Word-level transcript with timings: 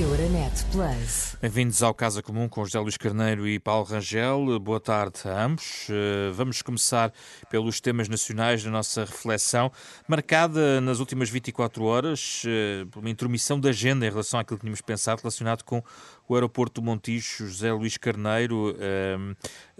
Euronet 0.00 0.64
Plus. 0.70 1.36
Bem-vindos 1.42 1.82
ao 1.82 1.92
Casa 1.92 2.22
Comum 2.22 2.48
com 2.48 2.64
José 2.64 2.78
Luís 2.78 2.96
Carneiro 2.96 3.48
e 3.48 3.58
Paulo 3.58 3.84
Rangel. 3.84 4.56
Boa 4.60 4.78
tarde 4.78 5.18
a 5.24 5.44
ambos. 5.44 5.88
Eh, 5.90 6.30
vamos 6.32 6.62
começar 6.62 7.12
pelos 7.50 7.80
temas 7.80 8.08
nacionais 8.08 8.62
da 8.62 8.70
nossa 8.70 9.04
reflexão, 9.04 9.72
marcada 10.06 10.80
nas 10.80 11.00
últimas 11.00 11.28
24 11.28 11.82
horas 11.84 12.44
eh, 12.46 12.86
por 12.92 13.00
uma 13.00 13.10
intromissão 13.10 13.58
da 13.58 13.70
agenda 13.70 14.06
em 14.06 14.10
relação 14.10 14.38
àquilo 14.38 14.58
que 14.58 14.62
tínhamos 14.62 14.80
pensado 14.80 15.20
relacionado 15.20 15.64
com 15.64 15.82
o 16.28 16.34
aeroporto 16.34 16.80
do 16.80 16.84
Montijo. 16.84 17.48
José 17.48 17.72
Luís 17.72 17.96
Carneiro, 17.96 18.76
eh, 18.78 19.16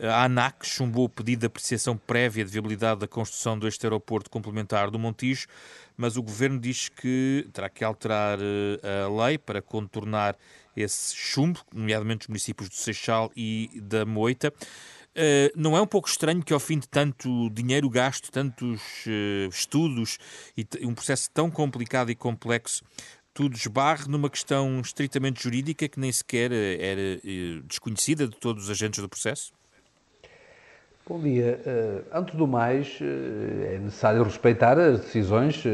a 0.09 0.25
ANAC 0.25 0.66
chumbou 0.66 1.05
o 1.05 1.09
pedido 1.09 1.41
de 1.41 1.46
apreciação 1.46 1.96
prévia 1.96 2.45
de 2.45 2.50
viabilidade 2.50 3.00
da 3.00 3.07
construção 3.07 3.57
deste 3.57 3.87
aeroporto 3.87 4.29
complementar 4.30 4.91
do 4.91 4.98
Montijo, 4.98 5.46
mas 5.99 6.17
o 6.17 6.23
governo 6.23 6.59
diz 6.59 6.89
que 6.89 7.46
terá 7.53 7.69
que 7.69 7.85
alterar 7.85 8.39
a 8.39 9.27
lei 9.27 9.37
para 9.37 9.61
contornar 9.61 10.36
esse 10.75 11.14
chumbo, 11.14 11.61
nomeadamente 11.75 12.22
os 12.22 12.29
municípios 12.29 12.68
do 12.68 12.75
Seixal 12.75 13.31
e 13.36 13.68
da 13.82 14.07
Moita. 14.07 14.53
Uh, 15.19 15.50
não 15.57 15.77
é 15.77 15.82
um 15.82 15.86
pouco 15.86 16.08
estranho 16.08 16.45
que, 16.45 16.53
ao 16.53 16.61
fim 16.61 16.79
de 16.79 16.89
tanto 16.89 17.50
dinheiro 17.50 17.91
gasto, 17.91 18.31
tantos 18.31 18.81
uh, 19.07 19.49
estudos 19.50 20.17
e 20.57 20.64
um 20.86 20.95
processo 20.95 21.29
tão 21.32 21.50
complicado 21.50 22.11
e 22.11 22.14
complexo, 22.14 22.85
tudo 23.35 23.57
esbarre 23.57 24.08
numa 24.08 24.30
questão 24.30 24.80
estritamente 24.80 25.43
jurídica 25.43 25.89
que 25.89 25.99
nem 25.99 26.11
sequer 26.11 26.50
eh, 26.50 26.77
era 26.80 27.63
desconhecida 27.64 28.27
de 28.27 28.36
todos 28.36 28.64
os 28.64 28.71
agentes 28.71 29.00
do 29.00 29.08
processo? 29.08 29.53
Bom 31.08 31.21
dia. 31.21 31.58
antes 32.12 32.34
do 32.34 32.47
mais, 32.47 32.98
é 33.00 33.78
necessário 33.78 34.22
respeitar 34.22 34.78
as 34.78 35.00
decisões 35.00 35.64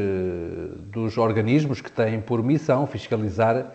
dos 0.93 1.17
organismos 1.17 1.81
que 1.81 1.91
têm 1.91 2.21
por 2.21 2.41
missão 2.41 2.87
fiscalizar 2.87 3.65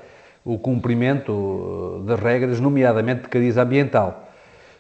o 0.43 0.59
cumprimento 0.59 2.03
das 2.07 2.19
regras, 2.19 2.61
nomeadamente 2.61 3.25
de 3.25 3.29
cariz 3.29 3.59
ambiental. 3.59 4.31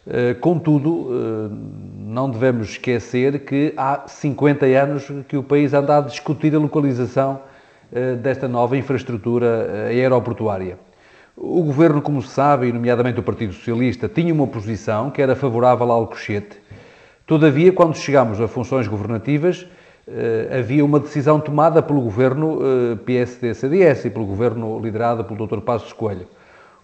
Eh, 0.06 0.34
contudo, 0.34 1.08
eh, 1.10 1.55
não 1.98 2.30
devemos 2.30 2.70
esquecer 2.70 3.40
que 3.44 3.74
há 3.77 4.05
50 4.06 4.64
anos 4.64 5.06
que 5.28 5.36
o 5.36 5.42
país 5.42 5.74
anda 5.74 5.98
a 5.98 6.00
discutir 6.00 6.55
a 6.55 6.58
localização 6.58 7.42
eh, 7.92 8.14
desta 8.14 8.48
nova 8.48 8.77
infraestrutura 8.77 9.88
aeroportuária. 9.88 10.78
O 11.36 11.62
governo, 11.62 12.02
como 12.02 12.20
se 12.20 12.28
sabe, 12.28 12.68
e 12.68 12.72
nomeadamente 12.72 13.20
o 13.20 13.22
Partido 13.22 13.52
Socialista, 13.52 14.08
tinha 14.08 14.33
uma 14.33 14.46
posição 14.46 15.10
que 15.10 15.22
era 15.22 15.36
favorável 15.36 15.90
ao 15.90 16.00
Alcochete. 16.00 16.60
Todavia, 17.31 17.70
quando 17.70 17.97
chegamos 17.97 18.41
a 18.41 18.48
funções 18.48 18.89
governativas, 18.89 19.64
eh, 20.09 20.59
havia 20.59 20.84
uma 20.84 20.98
decisão 20.98 21.39
tomada 21.39 21.81
pelo 21.81 22.00
governo 22.00 22.59
eh, 22.61 22.97
PSD-CDS 23.06 24.06
e 24.06 24.11
pelo 24.11 24.27
governo 24.27 24.81
liderado 24.81 25.23
pelo 25.23 25.47
Dr. 25.47 25.61
Passos 25.61 25.92
Coelho. 25.92 26.27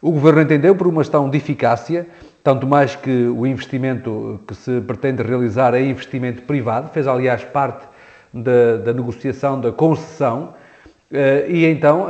O 0.00 0.12
governo 0.12 0.42
entendeu 0.42 0.76
por 0.76 0.86
uma 0.86 1.00
questão 1.00 1.28
de 1.28 1.36
eficácia, 1.36 2.06
tanto 2.44 2.64
mais 2.64 2.94
que 2.94 3.26
o 3.26 3.44
investimento 3.44 4.38
que 4.46 4.54
se 4.54 4.80
pretende 4.82 5.20
realizar 5.20 5.74
é 5.74 5.84
investimento 5.84 6.42
privado, 6.42 6.90
fez 6.90 7.08
aliás 7.08 7.42
parte 7.42 7.84
da, 8.32 8.76
da 8.84 8.92
negociação 8.92 9.60
da 9.60 9.72
concessão, 9.72 10.54
eh, 11.12 11.46
e 11.48 11.66
então 11.66 12.06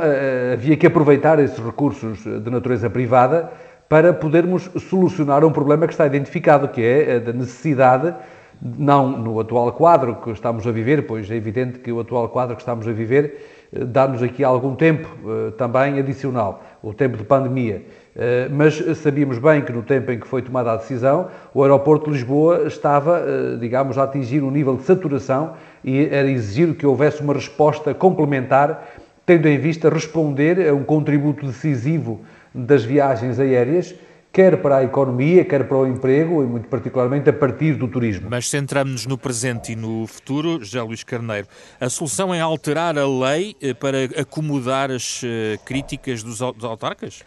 havia 0.53 0.77
que 0.77 0.85
aproveitar 0.85 1.39
esses 1.39 1.57
recursos 1.57 2.23
de 2.23 2.51
natureza 2.51 2.87
privada 2.87 3.51
para 3.89 4.13
podermos 4.13 4.69
solucionar 4.89 5.45
um 5.45 5.51
problema 5.51 5.87
que 5.87 5.93
está 5.93 6.05
identificado, 6.05 6.67
que 6.67 6.81
é 6.81 7.15
a 7.15 7.19
da 7.19 7.33
necessidade 7.33 8.13
não 8.61 9.09
no 9.09 9.39
atual 9.39 9.71
quadro 9.71 10.15
que 10.15 10.31
estamos 10.31 10.65
a 10.65 10.71
viver, 10.71 11.05
pois 11.05 11.29
é 11.29 11.35
evidente 11.35 11.79
que 11.79 11.91
o 11.91 11.99
atual 11.99 12.27
quadro 12.29 12.55
que 12.55 12.61
estamos 12.61 12.87
a 12.87 12.91
viver 12.91 13.67
eh, 13.71 13.83
dá-nos 13.85 14.23
aqui 14.23 14.43
algum 14.43 14.75
tempo 14.75 15.07
eh, 15.25 15.51
também 15.51 15.99
adicional, 15.99 16.63
o 16.81 16.93
tempo 16.93 17.17
de 17.17 17.23
pandemia. 17.23 17.83
Eh, 18.15 18.49
mas 18.51 18.83
sabíamos 18.97 19.37
bem 19.37 19.61
que 19.61 19.71
no 19.71 19.83
tempo 19.83 20.11
em 20.11 20.19
que 20.19 20.27
foi 20.27 20.41
tomada 20.41 20.71
a 20.71 20.75
decisão, 20.77 21.27
o 21.53 21.61
aeroporto 21.61 22.05
de 22.05 22.17
Lisboa 22.17 22.63
estava, 22.65 23.23
digamos, 23.59 23.97
a 23.97 24.03
atingir 24.03 24.41
um 24.41 24.49
nível 24.49 24.75
de 24.75 24.83
saturação 24.83 25.53
e 25.83 26.05
era 26.11 26.29
exigir 26.29 26.73
que 26.75 26.85
houvesse 26.85 27.21
uma 27.21 27.33
resposta 27.33 27.93
complementar, 27.93 28.87
tendo 29.25 29.47
em 29.47 29.59
vista 29.59 29.89
responder 29.89 30.67
a 30.67 30.73
um 30.73 30.83
contributo 30.83 31.45
decisivo 31.45 32.21
das 32.57 32.83
viagens 32.83 33.39
aéreas 33.39 33.95
quer 34.37 34.61
para 34.61 34.77
a 34.77 34.83
economia, 34.83 35.43
quer 35.43 35.67
para 35.67 35.77
o 35.77 35.87
emprego 35.87 36.43
e 36.43 36.45
muito 36.45 36.67
particularmente 36.67 37.27
a 37.27 37.33
partir 37.33 37.73
do 37.73 37.87
turismo. 37.87 38.27
Mas 38.29 38.47
centramos-nos 38.47 39.07
no 39.07 39.17
presente 39.17 39.71
e 39.71 39.75
no 39.75 40.05
futuro, 40.05 40.63
José 40.63 40.79
Luís 40.81 41.03
Carneiro. 41.03 41.47
A 41.79 41.89
solução 41.89 42.31
é 42.31 42.39
alterar 42.39 42.97
a 42.99 43.07
lei 43.07 43.55
eh, 43.59 43.73
para 43.73 44.03
acomodar 44.19 44.91
as 44.91 45.21
eh, 45.23 45.57
críticas 45.65 46.21
dos 46.21 46.39
autarcas? 46.41 47.23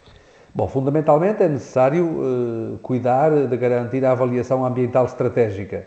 Bom, 0.55 0.69
fundamentalmente 0.69 1.43
é 1.43 1.49
necessário 1.49 2.05
uh, 2.05 2.79
cuidar 2.81 3.47
de 3.47 3.57
garantir 3.57 4.03
a 4.05 4.11
avaliação 4.11 4.65
ambiental 4.65 5.05
estratégica. 5.05 5.85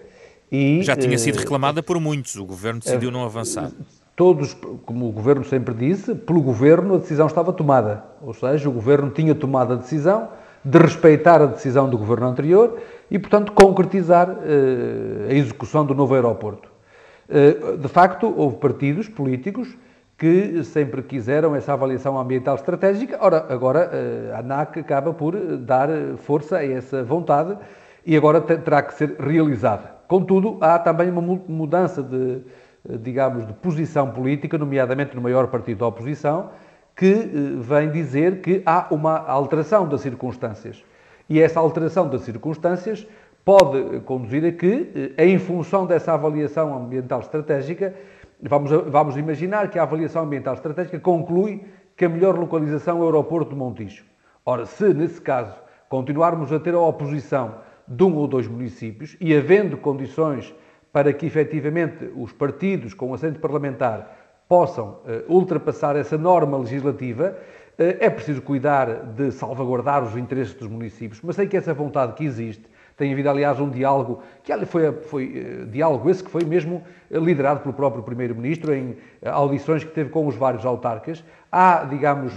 E, 0.51 0.83
Já 0.83 0.97
tinha 0.97 1.19
sido 1.19 1.37
reclamada 1.37 1.83
por 1.83 2.01
muitos, 2.01 2.37
o 2.37 2.45
Governo 2.45 2.81
decidiu 2.81 3.11
não 3.11 3.25
avançar. 3.25 3.71
Todos, 4.17 4.55
como 4.87 5.09
o 5.09 5.13
Governo 5.13 5.45
sempre 5.45 5.75
disse, 5.75 6.15
pelo 6.15 6.41
Governo 6.41 6.95
a 6.95 6.99
decisão 6.99 7.27
estava 7.27 7.53
tomada. 7.53 8.05
Ou 8.23 8.33
seja, 8.33 8.69
o 8.69 8.73
Governo 8.73 9.11
tinha 9.11 9.35
tomado 9.35 9.73
a 9.73 9.77
decisão, 9.77 10.29
de 10.65 10.79
respeitar 10.79 11.43
a 11.43 11.47
decisão 11.47 11.91
do 11.91 11.99
governo 11.99 12.27
anterior 12.27 12.79
e, 13.11 13.19
portanto, 13.19 13.53
concretizar 13.53 14.31
uh, 14.31 15.29
a 15.29 15.35
execução 15.35 15.85
do 15.85 15.95
novo 15.95 16.15
aeroporto. 16.15 16.71
Uh, 17.29 17.77
de 17.77 17.89
facto, 17.89 18.33
houve 18.35 18.57
partidos 18.57 19.07
políticos 19.07 19.77
que 20.17 20.65
sempre 20.65 21.03
quiseram 21.03 21.55
essa 21.55 21.75
avaliação 21.75 22.19
ambiental 22.19 22.55
estratégica. 22.55 23.19
Ora, 23.21 23.45
agora 23.51 23.91
uh, 23.93 24.37
a 24.37 24.39
ANAC 24.39 24.79
acaba 24.79 25.13
por 25.13 25.37
dar 25.59 25.89
força 26.17 26.57
a 26.57 26.67
essa 26.67 27.05
vontade 27.05 27.59
e 28.07 28.17
agora 28.17 28.41
terá 28.41 28.83
que 28.83 28.95
ser 28.95 29.17
realizada. 29.21 29.93
Contudo, 30.09 30.57
há 30.63 30.79
também 30.79 31.11
uma 31.11 31.21
mudança 31.21 32.03
de, 32.03 32.41
digamos, 32.89 33.47
de 33.47 33.53
posição 33.55 34.11
política, 34.11 34.59
nomeadamente 34.59 35.17
no 35.17 35.23
maior 35.23 35.47
partido 35.47 35.79
da 35.79 35.87
oposição, 35.87 36.51
que 36.95 37.07
eh, 37.07 37.29
vem 37.59 37.91
dizer 37.91 38.41
que 38.41 38.63
há 38.65 38.87
uma 38.91 39.19
alteração 39.27 39.89
das 39.89 40.03
circunstâncias. 40.03 40.85
E 41.29 41.41
essa 41.41 41.59
alteração 41.61 42.09
das 42.09 42.23
circunstâncias 42.23 43.07
pode 43.45 44.01
conduzir 44.01 44.45
a 44.45 44.53
que, 44.53 45.13
eh, 45.17 45.27
em 45.27 45.39
função 45.39 45.87
dessa 45.87 46.13
avaliação 46.13 46.77
ambiental 46.77 47.21
estratégica, 47.21 47.95
vamos, 48.43 48.71
vamos 48.71 49.17
imaginar 49.17 49.71
que 49.71 49.79
a 49.79 49.83
avaliação 49.83 50.25
ambiental 50.25 50.55
estratégica 50.55 51.01
conclui 51.01 51.65
que 51.97 52.05
a 52.05 52.09
melhor 52.09 52.39
localização 52.39 52.99
é 52.99 53.01
o 53.01 53.05
aeroporto 53.05 53.51
de 53.51 53.57
Montijo. 53.57 54.05
Ora, 54.45 54.67
se 54.67 54.93
nesse 54.93 55.21
caso 55.21 55.55
continuarmos 55.89 56.53
a 56.53 56.61
ter 56.61 56.75
a 56.75 56.81
oposição 56.81 57.57
de 57.87 58.03
um 58.03 58.17
ou 58.17 58.27
dois 58.27 58.47
municípios 58.47 59.17
e 59.21 59.35
havendo 59.35 59.77
condições 59.77 60.55
para 60.95 61.13
que 61.13 61.27
efetivamente 61.27 62.09
os 62.15 62.31
partidos 62.31 62.95
com 62.95 63.13
assento 63.13 63.41
parlamentar 63.41 64.17
possam 64.49 65.01
uh, 65.01 65.25
ultrapassar 65.29 65.97
essa 65.97 66.17
norma 66.17 66.57
legislativa, 66.57 67.37
uh, 67.37 67.83
é 67.99 68.09
preciso 68.09 68.41
cuidar 68.41 69.03
de 69.07 69.33
salvaguardar 69.33 70.05
os 70.05 70.17
interesses 70.17 70.55
dos 70.55 70.69
municípios, 70.69 71.21
mas 71.21 71.35
sei 71.35 71.49
que 71.49 71.57
essa 71.57 71.75
vontade 71.75 72.13
que 72.13 72.25
existe, 72.25 72.63
tem 72.97 73.13
havido, 73.13 73.29
aliás, 73.29 73.59
um 73.59 73.69
diálogo, 73.69 74.23
que 74.45 74.67
foi, 74.67 74.93
foi 74.93 75.65
uh, 75.65 75.67
diálogo 75.67 76.09
esse 76.09 76.23
que 76.23 76.31
foi 76.31 76.45
mesmo 76.45 76.85
liderado 77.11 77.59
pelo 77.59 77.75
próprio 77.75 78.05
Primeiro-Ministro 78.05 78.73
em 78.73 78.97
audições 79.25 79.83
que 79.83 79.91
teve 79.91 80.11
com 80.11 80.29
os 80.29 80.37
vários 80.37 80.65
autarcas. 80.65 81.25
Há, 81.51 81.85
digamos, 81.85 82.33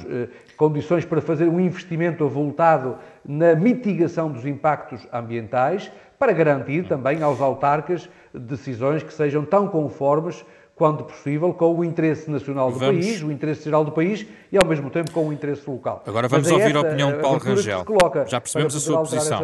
condições 0.55 1.03
para 1.03 1.19
fazer 1.19 1.47
um 1.47 1.59
investimento 1.59 2.23
avultado 2.23 2.97
na 3.25 3.55
mitigação 3.55 4.31
dos 4.31 4.45
impactos 4.45 5.07
ambientais, 5.11 5.91
para 6.19 6.33
garantir 6.33 6.87
também 6.87 7.21
aos 7.21 7.39
autarcas 7.41 8.09
decisões 8.33 9.03
que 9.03 9.13
sejam 9.13 9.45
tão 9.45 9.67
conformes 9.67 10.43
quando 10.77 11.03
possível, 11.03 11.51
com 11.55 11.75
o 11.75 11.83
interesse 11.83 12.29
nacional 12.29 12.71
do 12.71 12.77
vamos... 12.77 13.03
país, 13.03 13.23
o 13.23 13.31
interesse 13.31 13.63
geral 13.63 13.83
do 13.83 13.91
país 13.91 14.27
e, 14.51 14.57
ao 14.57 14.65
mesmo 14.65 14.91
tempo, 14.91 15.11
com 15.11 15.27
o 15.27 15.33
interesse 15.33 15.67
local. 15.67 16.03
Agora 16.05 16.27
vamos 16.27 16.47
é 16.47 16.53
ouvir 16.53 16.75
a 16.75 16.81
opinião 16.81 17.11
de 17.13 17.17
Paulo 17.17 17.39
Rangel. 17.39 17.83
Já 18.27 18.39
percebemos 18.39 18.75
a 18.75 18.79
sua 18.79 18.99
posição. 18.99 19.41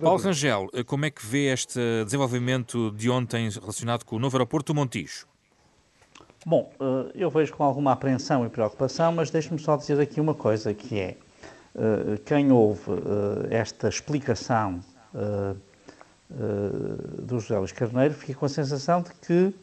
Paulo 0.00 0.22
Rangel, 0.22 0.68
como 0.86 1.04
é 1.04 1.10
que 1.10 1.26
vê 1.26 1.52
este 1.52 1.80
desenvolvimento 2.04 2.92
de 2.92 3.10
ontem 3.10 3.48
relacionado 3.50 4.04
com 4.04 4.14
o 4.14 4.18
novo 4.20 4.36
aeroporto 4.36 4.72
do 4.72 4.76
Montijo? 4.76 5.26
Bom, 6.46 6.70
eh, 6.80 7.12
eu 7.16 7.28
vejo 7.28 7.52
com 7.52 7.64
alguma 7.64 7.92
apreensão 7.92 8.46
e 8.46 8.48
preocupação, 8.48 9.10
mas 9.10 9.30
deixe-me 9.30 9.58
só 9.58 9.76
dizer 9.76 10.00
aqui 10.00 10.20
uma 10.20 10.34
coisa, 10.34 10.72
que 10.72 10.98
é, 10.98 11.16
eh, 11.74 12.20
quem 12.24 12.52
ouve 12.52 12.92
eh, 12.92 13.56
esta 13.56 13.88
explicação 13.88 14.80
do 16.30 17.40
José 17.40 17.58
Luís 17.58 17.72
Carneiro 17.72 18.14
fica 18.14 18.34
com 18.34 18.46
a 18.46 18.48
sensação 18.48 19.02
de 19.02 19.10
que 19.26 19.54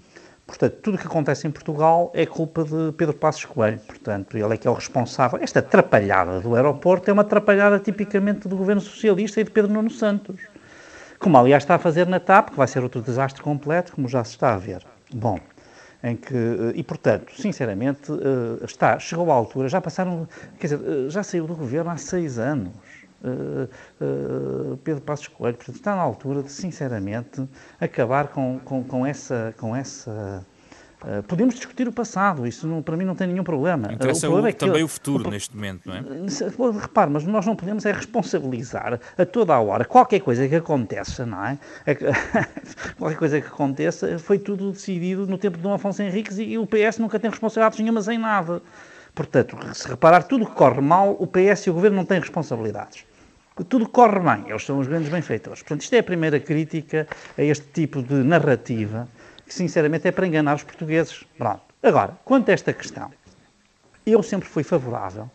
Portanto, 0.46 0.76
tudo 0.82 0.96
o 0.96 0.98
que 1.00 1.08
acontece 1.08 1.48
em 1.48 1.52
Portugal 1.52 2.12
é 2.14 2.26
culpa 2.26 2.64
de 2.64 2.92
Pedro 2.96 3.16
Passos 3.16 3.46
Coelho. 3.46 3.80
Portanto, 3.80 4.38
ele 4.38 4.54
é 4.54 4.58
que 4.58 4.68
é 4.68 4.72
o 4.72 4.76
responsável. 4.76 5.40
Esta 5.42 5.60
atrapalhada 5.60 6.40
do 6.40 6.56
aeroporto 6.56 7.10
é 7.10 7.14
uma 7.14 7.24
atrapalhada 7.24 7.80
tipicamente 7.80 8.48
do 8.48 8.56
governo 8.56 8.80
socialista 8.80 9.42
e 9.42 9.44
de 9.44 9.50
Pedro 9.50 9.74
Nuno 9.74 9.90
Santos. 9.90 10.40
Como, 11.18 11.36
aliás, 11.38 11.64
está 11.64 11.76
a 11.76 11.80
fazer 11.80 12.06
na 12.06 12.20
TAP, 12.20 12.52
que 12.52 12.58
vai 12.58 12.68
ser 12.68 12.84
outro 12.84 13.02
desastre 13.02 13.42
completo, 13.42 13.94
como 13.94 14.08
já 14.08 14.24
se 14.24 14.32
está 14.32 14.54
a 14.54 14.58
ver. 14.58 14.86
Bom, 15.12 15.40
em 16.04 16.16
que, 16.16 16.36
e 16.76 16.84
portanto, 16.84 17.32
sinceramente, 17.36 18.12
está, 18.64 19.00
chegou 19.00 19.32
à 19.32 19.34
altura, 19.34 19.68
já 19.68 19.82
passaram, 19.82 20.28
quer 20.60 20.68
dizer, 20.68 21.10
já 21.10 21.24
saiu 21.24 21.48
do 21.48 21.56
governo 21.56 21.90
há 21.90 21.98
seis 21.98 22.38
anos. 22.38 22.74
Uh, 23.25 24.74
uh, 24.74 24.77
Pedro 24.77 25.01
Passos 25.01 25.27
Coelho, 25.27 25.57
portanto, 25.57 25.75
está 25.75 25.95
na 25.95 26.01
altura 26.01 26.44
de, 26.44 26.51
sinceramente, 26.51 27.48
acabar 27.80 28.27
com, 28.27 28.60
com, 28.63 28.83
com 28.83 29.06
essa, 29.06 29.54
com 29.57 29.75
essa 29.75 30.45
Uh, 31.06 31.22
podemos 31.22 31.54
discutir 31.54 31.88
o 31.88 31.92
passado, 31.92 32.48
isso 32.48 32.66
não, 32.66 32.81
para 32.81 32.98
mim 32.98 33.06
não 33.06 33.13
tem 33.13 33.27
nenhum 33.27 33.44
problema. 33.44 33.94
Interessa 33.94 34.27
o 34.27 34.31
problema 34.31 34.48
o, 34.48 34.50
é 34.50 34.54
que 34.54 34.57
também 34.57 34.83
o 34.83 34.88
futuro 34.88 35.27
o, 35.27 35.31
neste 35.31 35.56
momento, 35.56 35.88
não 35.88 35.94
é? 35.94 36.01
Repare, 36.81 37.12
mas 37.12 37.24
nós 37.25 37.45
não 37.45 37.56
podemos 37.56 37.86
é 37.86 37.92
responsabilizar 37.92 39.00
a 39.16 39.25
toda 39.25 39.54
a 39.54 39.60
hora 39.60 39.86
qualquer 39.86 40.19
coisa 40.22 40.48
que 40.48 40.56
aconteça, 40.56 41.24
não 41.24 41.45
é? 41.45 41.60
é 41.86 41.94
qualquer 42.98 43.18
coisa 43.18 43.39
que 43.39 43.48
aconteça 43.48 44.18
foi 44.18 44.39
tudo 44.39 44.72
decidido 44.72 45.27
no 45.27 45.38
tempo 45.38 45.57
de 45.57 45.63
Dom 45.63 45.74
Afonso 45.74 46.01
Henriques 46.01 46.39
e, 46.39 46.44
e 46.44 46.57
o 46.57 46.66
PS 46.66 46.98
nunca 46.98 47.19
tem 47.19 47.30
responsabilidades 47.30 47.80
nenhumas 47.80 48.07
em 48.07 48.18
nada. 48.18 48.63
Portanto, 49.13 49.57
se 49.75 49.88
reparar 49.88 50.24
tudo 50.24 50.45
que 50.45 50.54
corre 50.54 50.81
mal, 50.81 51.16
o 51.19 51.27
PS 51.27 51.68
e 51.68 51.69
o 51.69 51.74
Governo 51.74 51.98
não 51.98 52.06
têm 52.06 52.19
responsabilidades. 52.19 53.06
Tudo 53.63 53.88
corre 53.88 54.19
bem, 54.19 54.50
eles 54.50 54.66
são 54.66 54.80
os 54.80 54.88
grandes 54.88 55.10
benfeitores. 55.10 55.62
Portanto, 55.62 55.81
isto 55.81 55.94
é 55.96 56.00
a 56.00 56.04
primeira 56.04 56.40
crítica 56.42 57.07
a 57.38 57.42
este 57.42 57.66
tipo 57.68 58.04
de 58.04 58.16
narrativa, 58.16 59.07
que 59.46 59.54
sinceramente 59.54 60.06
é 60.07 60.12
para 60.12 60.28
enganar 60.28 60.56
os 60.56 60.63
portugueses. 60.63 61.24
Pronto. 61.38 61.62
Agora, 61.81 62.18
quanto 62.25 62.50
a 62.50 62.54
esta 62.54 62.74
questão, 62.74 63.10
eu 64.06 64.22
sempre 64.22 64.50
fui 64.50 64.63
favorável 64.63 65.30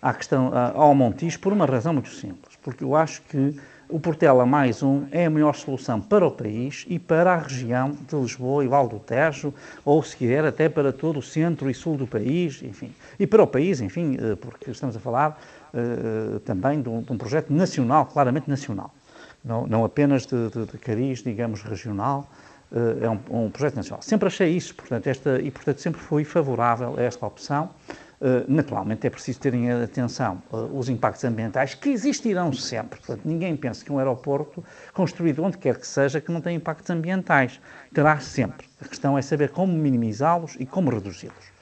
à 0.00 0.14
questão, 0.14 0.52
ao 0.74 0.94
Montijo 0.94 1.40
por 1.40 1.52
uma 1.52 1.66
razão 1.66 1.92
muito 1.92 2.10
simples, 2.10 2.54
porque 2.62 2.84
eu 2.84 2.94
acho 2.94 3.20
que 3.22 3.58
o 3.88 4.00
Portela 4.00 4.44
mais 4.44 4.82
um 4.82 5.06
é 5.12 5.26
a 5.26 5.30
melhor 5.30 5.54
solução 5.54 6.00
para 6.00 6.26
o 6.26 6.30
país 6.30 6.84
e 6.88 6.98
para 6.98 7.34
a 7.34 7.38
região 7.38 7.90
de 7.90 8.16
Lisboa 8.16 8.64
e 8.64 8.68
Val 8.68 8.88
do 8.88 8.98
Tejo, 8.98 9.54
ou 9.84 10.02
se 10.02 10.16
quiser 10.16 10.44
até 10.44 10.68
para 10.68 10.92
todo 10.92 11.18
o 11.18 11.22
centro 11.22 11.70
e 11.70 11.74
sul 11.74 11.96
do 11.96 12.06
país, 12.06 12.62
enfim. 12.62 12.92
E 13.18 13.26
para 13.26 13.42
o 13.42 13.46
país, 13.46 13.80
enfim, 13.80 14.16
eh, 14.20 14.34
porque 14.36 14.72
estamos 14.72 14.96
a 14.96 15.00
falar 15.00 15.40
uh, 15.76 16.40
também 16.40 16.80
de 16.80 16.88
um, 16.88 17.02
de 17.02 17.12
um, 17.12 17.18
projeto 17.18 17.52
nacional, 17.52 18.06
claramente 18.06 18.48
nacional. 18.48 18.92
Não, 19.44 19.66
não 19.66 19.84
apenas 19.84 20.26
de, 20.26 20.48
de, 20.48 20.66
de 20.66 20.78
cariz, 20.78 21.22
digamos, 21.22 21.62
regional, 21.62 22.28
uh, 22.72 23.04
é 23.04 23.10
um, 23.10 23.44
um, 23.44 23.50
projeto 23.50 23.76
nacional. 23.76 24.02
Sempre 24.02 24.28
achei 24.28 24.56
isso, 24.56 24.74
portanto, 24.74 25.06
esta, 25.06 25.40
e 25.40 25.50
portanto 25.50 25.80
sempre 25.80 26.00
fui 26.00 26.24
favorável 26.24 26.94
a 26.98 27.02
esta 27.02 27.26
opção. 27.26 27.70
Eh, 28.18 28.44
naturalmente 28.48 29.06
é 29.06 29.10
preciso 29.10 29.38
terem 29.40 29.70
atenção 29.70 30.42
eh, 30.50 30.56
os 30.72 30.88
impactos 30.88 31.22
ambientais 31.24 31.74
que 31.74 31.90
existirão 31.90 32.50
sempre. 32.52 32.98
Portanto, 32.98 33.22
ninguém 33.26 33.54
pensa 33.56 33.84
que 33.84 33.92
um 33.92 33.98
aeroporto 33.98 34.64
construído 34.94 35.42
onde 35.42 35.58
quer 35.58 35.78
que 35.78 35.86
seja 35.86 36.20
que 36.20 36.32
não 36.32 36.40
tem 36.40 36.56
impactos 36.56 36.88
ambientais. 36.88 37.60
Terá 37.92 38.18
sempre. 38.18 38.66
A 38.80 38.88
questão 38.88 39.18
é 39.18 39.22
saber 39.22 39.50
como 39.50 39.72
minimizá-los 39.72 40.56
e 40.58 40.64
como 40.64 40.90
reduzi-los. 40.90 41.55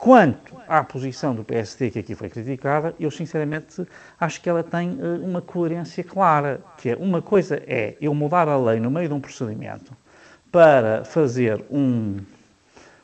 Quanto 0.00 0.56
à 0.66 0.82
posição 0.82 1.34
do 1.34 1.44
PSD 1.44 1.90
que 1.90 1.98
aqui 1.98 2.14
foi 2.14 2.30
criticada, 2.30 2.94
eu 2.98 3.10
sinceramente 3.10 3.86
acho 4.18 4.40
que 4.40 4.48
ela 4.48 4.62
tem 4.62 4.92
uh, 4.92 5.22
uma 5.22 5.42
coerência 5.42 6.02
clara, 6.02 6.62
que 6.78 6.88
é 6.88 6.96
uma 6.96 7.20
coisa 7.20 7.62
é 7.66 7.96
eu 8.00 8.14
mudar 8.14 8.48
a 8.48 8.56
lei 8.56 8.80
no 8.80 8.90
meio 8.90 9.08
de 9.08 9.14
um 9.14 9.20
procedimento 9.20 9.94
para 10.50 11.04
fazer 11.04 11.62
um 11.70 12.16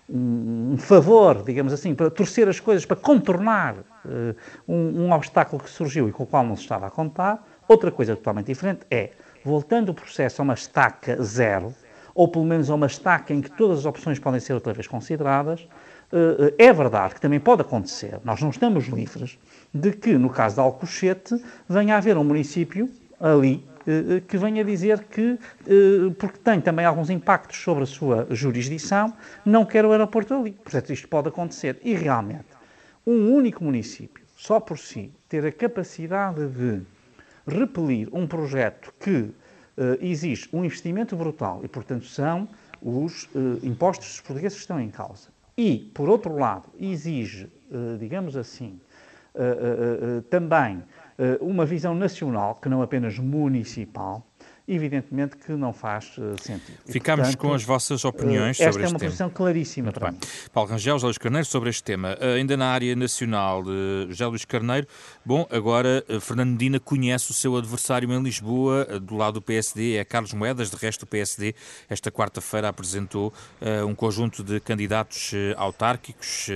um, 0.08 0.76
favor, 0.78 1.42
digamos 1.42 1.72
assim, 1.72 1.94
para 1.94 2.08
torcer 2.08 2.48
as 2.48 2.60
coisas, 2.60 2.86
para 2.86 2.96
contornar 2.96 3.74
uh, 3.74 4.34
um, 4.66 5.02
um, 5.02 5.12
obstáculo 5.12 5.62
que 5.62 5.68
surgiu 5.68 6.08
e 6.08 6.12
com 6.12 6.22
o 6.22 6.26
qual 6.26 6.44
não 6.44 6.56
se 6.56 6.62
estava 6.62 6.86
a 6.86 6.90
contar. 6.90 7.46
Outra 7.68 7.90
coisa 7.90 8.16
totalmente 8.16 8.46
diferente 8.46 8.86
é, 8.90 9.10
voltando 9.44 9.90
o 9.90 9.94
processo 9.94 10.40
a 10.40 10.44
uma 10.44 10.54
estaca 10.54 11.22
zero, 11.22 11.74
ou 12.14 12.26
pelo 12.28 12.44
menos 12.44 12.70
a 12.70 12.74
uma 12.74 12.86
estaca 12.86 13.34
em 13.34 13.42
que 13.42 13.50
todas 13.50 13.80
as 13.80 13.84
opções 13.84 14.18
podem 14.18 14.40
ser 14.40 14.54
outra 14.54 14.72
vez 14.72 14.86
consideradas, 14.86 15.68
é 16.56 16.72
verdade 16.72 17.14
que 17.14 17.20
também 17.20 17.40
pode 17.40 17.62
acontecer, 17.62 18.18
nós 18.24 18.40
não 18.40 18.50
estamos 18.50 18.86
livres, 18.86 19.38
de 19.74 19.92
que, 19.92 20.16
no 20.16 20.30
caso 20.30 20.56
de 20.56 20.60
Alcochete, 20.60 21.34
venha 21.68 21.94
a 21.94 21.98
haver 21.98 22.16
um 22.16 22.24
município 22.24 22.88
ali 23.20 23.64
eh, 23.86 24.20
que 24.26 24.36
venha 24.36 24.64
dizer 24.64 25.04
que, 25.04 25.38
eh, 25.66 26.12
porque 26.18 26.38
tem 26.38 26.60
também 26.60 26.84
alguns 26.84 27.08
impactos 27.08 27.56
sobre 27.58 27.84
a 27.84 27.86
sua 27.86 28.26
jurisdição, 28.30 29.14
não 29.44 29.64
quer 29.64 29.84
o 29.84 29.92
aeroporto 29.92 30.34
ali. 30.34 30.52
Portanto, 30.52 30.92
isto 30.92 31.06
pode 31.06 31.28
acontecer. 31.28 31.78
E 31.84 31.94
realmente, 31.94 32.46
um 33.06 33.32
único 33.32 33.62
município, 33.62 34.24
só 34.36 34.58
por 34.58 34.78
si, 34.78 35.12
ter 35.28 35.46
a 35.46 35.52
capacidade 35.52 36.48
de 36.48 36.82
repelir 37.46 38.08
um 38.12 38.26
projeto 38.26 38.92
que 38.98 39.30
exige 40.00 40.48
um 40.54 40.64
investimento 40.64 41.14
brutal 41.14 41.60
e, 41.62 41.68
portanto, 41.68 42.06
são 42.06 42.48
os 42.82 43.28
impostos 43.62 44.08
dos 44.08 44.20
portugueses 44.22 44.56
que 44.56 44.62
estão 44.62 44.80
em 44.80 44.88
causa. 44.88 45.28
E, 45.56 45.90
por 45.94 46.08
outro 46.08 46.36
lado, 46.36 46.68
exige, 46.78 47.50
uh, 47.70 47.96
digamos 47.98 48.36
assim, 48.36 48.80
também 50.30 50.82
eh, 51.18 51.38
uma 51.40 51.64
visão 51.64 51.94
nacional, 51.94 52.56
que 52.56 52.68
não 52.68 52.82
apenas 52.82 53.18
municipal, 53.18 54.26
evidentemente 54.68 55.36
que 55.36 55.52
não 55.52 55.72
faz 55.72 56.16
uh, 56.18 56.34
sentido. 56.42 56.78
Ficamos 56.86 57.34
com 57.34 57.52
as 57.52 57.62
vossas 57.62 58.04
opiniões 58.04 58.58
uh, 58.58 58.64
sobre 58.64 58.68
este 58.68 58.72
tema. 58.72 58.80
Esta 58.80 58.86
é 58.86 58.88
uma 58.88 58.98
posição 58.98 59.30
claríssima 59.30 59.84
Muito 59.86 60.00
para 60.00 60.10
bem. 60.10 60.20
mim. 60.20 60.26
Paulo 60.52 60.70
Rangel, 60.70 60.94
José 60.94 61.06
Luís 61.06 61.18
Carneiro, 61.18 61.46
sobre 61.46 61.70
este 61.70 61.84
tema. 61.84 62.16
Uh, 62.20 62.34
ainda 62.36 62.56
na 62.56 62.66
área 62.66 62.96
nacional, 62.96 63.62
de 63.62 64.06
José 64.08 64.26
Luís 64.26 64.44
Carneiro, 64.44 64.86
bom, 65.24 65.46
agora 65.50 66.04
Fernando 66.20 66.50
Medina 66.50 66.80
conhece 66.80 67.30
o 67.30 67.34
seu 67.34 67.56
adversário 67.56 68.12
em 68.12 68.22
Lisboa, 68.22 68.84
do 69.00 69.16
lado 69.16 69.34
do 69.34 69.42
PSD, 69.42 69.96
é 69.96 70.04
Carlos 70.04 70.32
Moedas, 70.32 70.70
de 70.70 70.76
resto 70.76 71.02
o 71.02 71.06
PSD, 71.06 71.54
esta 71.88 72.10
quarta-feira 72.10 72.68
apresentou 72.68 73.32
um 73.86 73.94
conjunto 73.94 74.42
de 74.42 74.60
candidatos 74.60 75.32
autárquicos, 75.56 76.48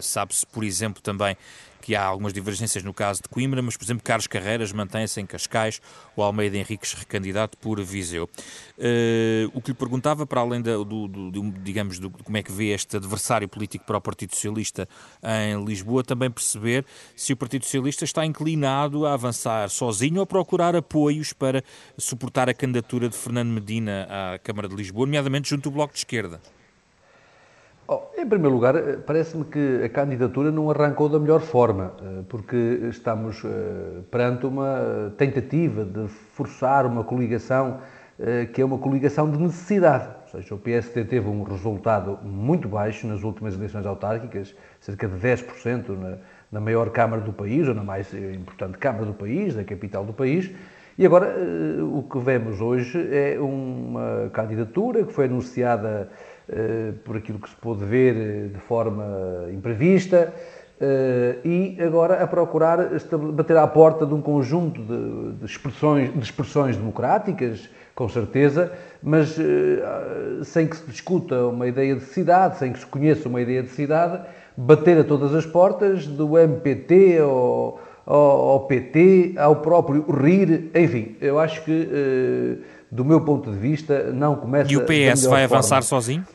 sabe-se, 0.00 0.46
por 0.46 0.64
exemplo, 0.64 1.00
também 1.02 1.36
que 1.84 1.94
há 1.94 2.02
algumas 2.02 2.32
divergências 2.32 2.82
no 2.82 2.94
caso 2.94 3.22
de 3.22 3.28
Coimbra, 3.28 3.60
mas, 3.60 3.76
por 3.76 3.84
exemplo, 3.84 4.02
Carlos 4.02 4.26
Carreiras 4.26 4.72
mantém-se 4.72 5.20
em 5.20 5.26
Cascais, 5.26 5.82
o 6.16 6.22
Almeida 6.22 6.56
Henriques 6.56 6.94
recandidato 6.94 7.58
por 7.58 7.78
Viseu. 7.82 8.24
Uh, 8.24 9.50
o 9.52 9.60
que 9.60 9.72
lhe 9.72 9.76
perguntava, 9.76 10.26
para 10.26 10.40
além 10.40 10.62
do, 10.62 10.82
do, 10.82 11.06
do 11.06 11.52
digamos, 11.62 11.98
do, 11.98 12.08
como 12.08 12.38
é 12.38 12.42
que 12.42 12.50
vê 12.50 12.68
este 12.68 12.96
adversário 12.96 13.46
político 13.46 13.84
para 13.84 13.98
o 13.98 14.00
Partido 14.00 14.34
Socialista 14.34 14.88
em 15.22 15.62
Lisboa, 15.62 16.02
também 16.02 16.30
perceber 16.30 16.86
se 17.14 17.34
o 17.34 17.36
Partido 17.36 17.66
Socialista 17.66 18.06
está 18.06 18.24
inclinado 18.24 19.04
a 19.04 19.12
avançar 19.12 19.68
sozinho 19.68 20.20
ou 20.20 20.26
procurar 20.26 20.74
apoios 20.74 21.34
para 21.34 21.62
suportar 21.98 22.48
a 22.48 22.54
candidatura 22.54 23.10
de 23.10 23.16
Fernando 23.16 23.50
Medina 23.50 24.08
à 24.08 24.38
Câmara 24.38 24.68
de 24.68 24.74
Lisboa, 24.74 25.04
nomeadamente 25.04 25.50
junto 25.50 25.64
do 25.64 25.70
Bloco 25.70 25.92
de 25.92 25.98
Esquerda. 25.98 26.40
Oh, 27.86 28.00
em 28.16 28.26
primeiro 28.26 28.54
lugar, 28.54 28.74
eh, 28.76 28.96
parece-me 28.96 29.44
que 29.44 29.82
a 29.84 29.88
candidatura 29.90 30.50
não 30.50 30.70
arrancou 30.70 31.06
da 31.06 31.18
melhor 31.18 31.40
forma, 31.42 31.92
eh, 32.00 32.22
porque 32.30 32.56
estamos 32.88 33.44
eh, 33.44 34.00
perante 34.10 34.46
uma 34.46 35.12
tentativa 35.18 35.84
de 35.84 36.08
forçar 36.08 36.86
uma 36.86 37.04
coligação 37.04 37.80
que 38.52 38.62
é 38.62 38.64
uma 38.64 38.78
coligação 38.78 39.28
de 39.28 39.36
necessidade. 39.36 40.08
Ou 40.22 40.28
seja, 40.28 40.54
o 40.54 40.58
PSD 40.58 41.04
teve 41.04 41.28
um 41.28 41.42
resultado 41.42 42.16
muito 42.22 42.68
baixo 42.68 43.08
nas 43.08 43.24
últimas 43.24 43.54
eleições 43.54 43.84
autárquicas, 43.84 44.54
cerca 44.80 45.08
de 45.08 45.16
10% 45.16 45.88
na, 45.88 46.18
na 46.52 46.60
maior 46.60 46.90
Câmara 46.90 47.20
do 47.20 47.32
país, 47.32 47.66
ou 47.66 47.74
na 47.74 47.82
mais 47.82 48.14
importante 48.14 48.78
Câmara 48.78 49.04
do 49.04 49.14
país, 49.14 49.56
da 49.56 49.64
capital 49.64 50.04
do 50.04 50.12
país, 50.12 50.48
e 50.96 51.04
agora 51.04 51.34
o 51.92 52.04
que 52.04 52.20
vemos 52.20 52.60
hoje 52.60 53.04
é 53.10 53.36
uma 53.40 54.30
candidatura 54.32 55.02
que 55.02 55.12
foi 55.12 55.24
anunciada 55.24 56.08
por 57.04 57.16
aquilo 57.16 57.38
que 57.38 57.48
se 57.48 57.56
pôde 57.56 57.84
ver 57.84 58.16
eh, 58.16 58.48
de 58.48 58.60
forma 58.60 59.04
imprevista, 59.52 60.32
eh, 60.80 61.36
e 61.44 61.76
agora 61.80 62.22
a 62.22 62.26
procurar 62.26 62.78
bater 63.32 63.56
à 63.56 63.66
porta 63.66 64.04
de 64.04 64.12
um 64.12 64.20
conjunto 64.20 64.82
de, 64.82 65.46
expressões, 65.46 66.12
de 66.12 66.20
expressões 66.20 66.76
democráticas, 66.76 67.68
com 67.94 68.08
certeza, 68.08 68.72
mas 69.00 69.36
sem 70.42 70.66
que 70.66 70.76
se 70.76 70.84
discuta 70.90 71.46
uma 71.46 71.68
ideia 71.68 71.94
de 71.94 72.02
cidade, 72.02 72.58
sem 72.58 72.72
que 72.72 72.80
se 72.80 72.86
conheça 72.86 73.28
uma 73.28 73.40
ideia 73.40 73.62
de 73.62 73.68
cidade, 73.68 74.20
bater 74.56 74.98
a 74.98 75.04
todas 75.04 75.32
as 75.32 75.46
portas, 75.46 76.04
do 76.04 76.36
MPT 76.36 77.20
ao, 77.20 77.80
ao, 78.04 78.48
ao 78.48 78.60
PT, 78.66 79.34
ao 79.36 79.56
próprio 79.56 80.04
RIR, 80.10 80.72
enfim, 80.74 81.14
eu 81.20 81.38
acho 81.38 81.62
que, 81.62 82.58
do 82.90 83.04
meu 83.04 83.20
ponto 83.20 83.48
de 83.48 83.56
vista, 83.56 84.10
não 84.12 84.34
começa... 84.34 84.72
E 84.72 84.76
o 84.76 84.84
PS 84.84 85.26
vai 85.26 85.44
avançar 85.44 85.82
sozinho? 85.82 86.26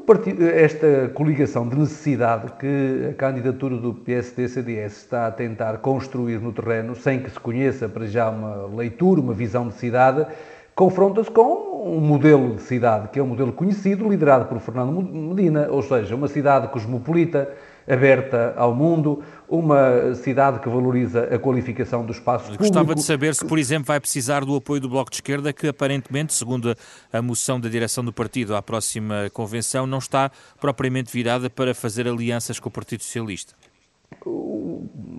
Partido, 0.00 0.44
esta 0.44 1.08
coligação 1.14 1.66
de 1.66 1.78
necessidade 1.78 2.52
que 2.58 3.08
a 3.10 3.14
candidatura 3.14 3.78
do 3.78 3.94
PSD-CDS 3.94 4.98
está 4.98 5.28
a 5.28 5.30
tentar 5.30 5.78
construir 5.78 6.40
no 6.40 6.52
terreno, 6.52 6.94
sem 6.94 7.22
que 7.22 7.30
se 7.30 7.40
conheça 7.40 7.88
para 7.88 8.06
já 8.06 8.28
uma 8.28 8.66
leitura, 8.66 9.18
uma 9.20 9.32
visão 9.32 9.66
de 9.68 9.74
cidade, 9.74 10.26
confronta-se 10.74 11.30
com 11.30 11.86
um 11.86 12.00
modelo 12.00 12.56
de 12.56 12.62
cidade 12.62 13.08
que 13.08 13.18
é 13.18 13.22
um 13.22 13.28
modelo 13.28 13.52
conhecido, 13.52 14.06
liderado 14.06 14.44
por 14.44 14.58
Fernando 14.60 15.00
Medina, 15.00 15.68
ou 15.70 15.80
seja, 15.80 16.14
uma 16.14 16.28
cidade 16.28 16.68
cosmopolita, 16.68 17.50
aberta 17.88 18.54
ao 18.56 18.74
mundo, 18.74 19.22
uma 19.48 20.14
cidade 20.14 20.58
que 20.60 20.68
valoriza 20.68 21.24
a 21.24 21.38
qualificação 21.38 22.04
do 22.04 22.12
espaço 22.12 22.44
público. 22.44 22.64
Gostava 22.64 22.94
de 22.94 23.02
saber 23.02 23.34
se, 23.34 23.44
por 23.44 23.58
exemplo, 23.58 23.86
vai 23.86 24.00
precisar 24.00 24.44
do 24.44 24.56
apoio 24.56 24.80
do 24.80 24.88
Bloco 24.88 25.10
de 25.10 25.16
Esquerda, 25.16 25.52
que 25.52 25.68
aparentemente, 25.68 26.32
segundo 26.32 26.74
a 27.12 27.22
moção 27.22 27.60
da 27.60 27.68
direção 27.68 28.04
do 28.04 28.12
partido 28.12 28.56
à 28.56 28.62
próxima 28.62 29.30
convenção, 29.32 29.86
não 29.86 29.98
está 29.98 30.30
propriamente 30.60 31.12
virada 31.12 31.50
para 31.50 31.74
fazer 31.74 32.08
alianças 32.08 32.58
com 32.58 32.68
o 32.68 32.72
Partido 32.72 33.02
Socialista. 33.02 33.54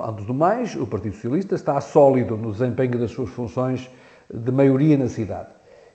Antes 0.01 0.25
do 0.25 0.34
mais, 0.34 0.75
o 0.75 0.88
Partido 0.88 1.13
Socialista 1.13 1.55
está 1.55 1.79
sólido 1.79 2.38
no 2.38 2.51
desempenho 2.51 3.00
das 3.00 3.12
suas 3.12 3.29
funções 3.29 3.89
de 4.34 4.51
maioria 4.51 4.98
na 4.98 5.07
cidade. 5.07 5.50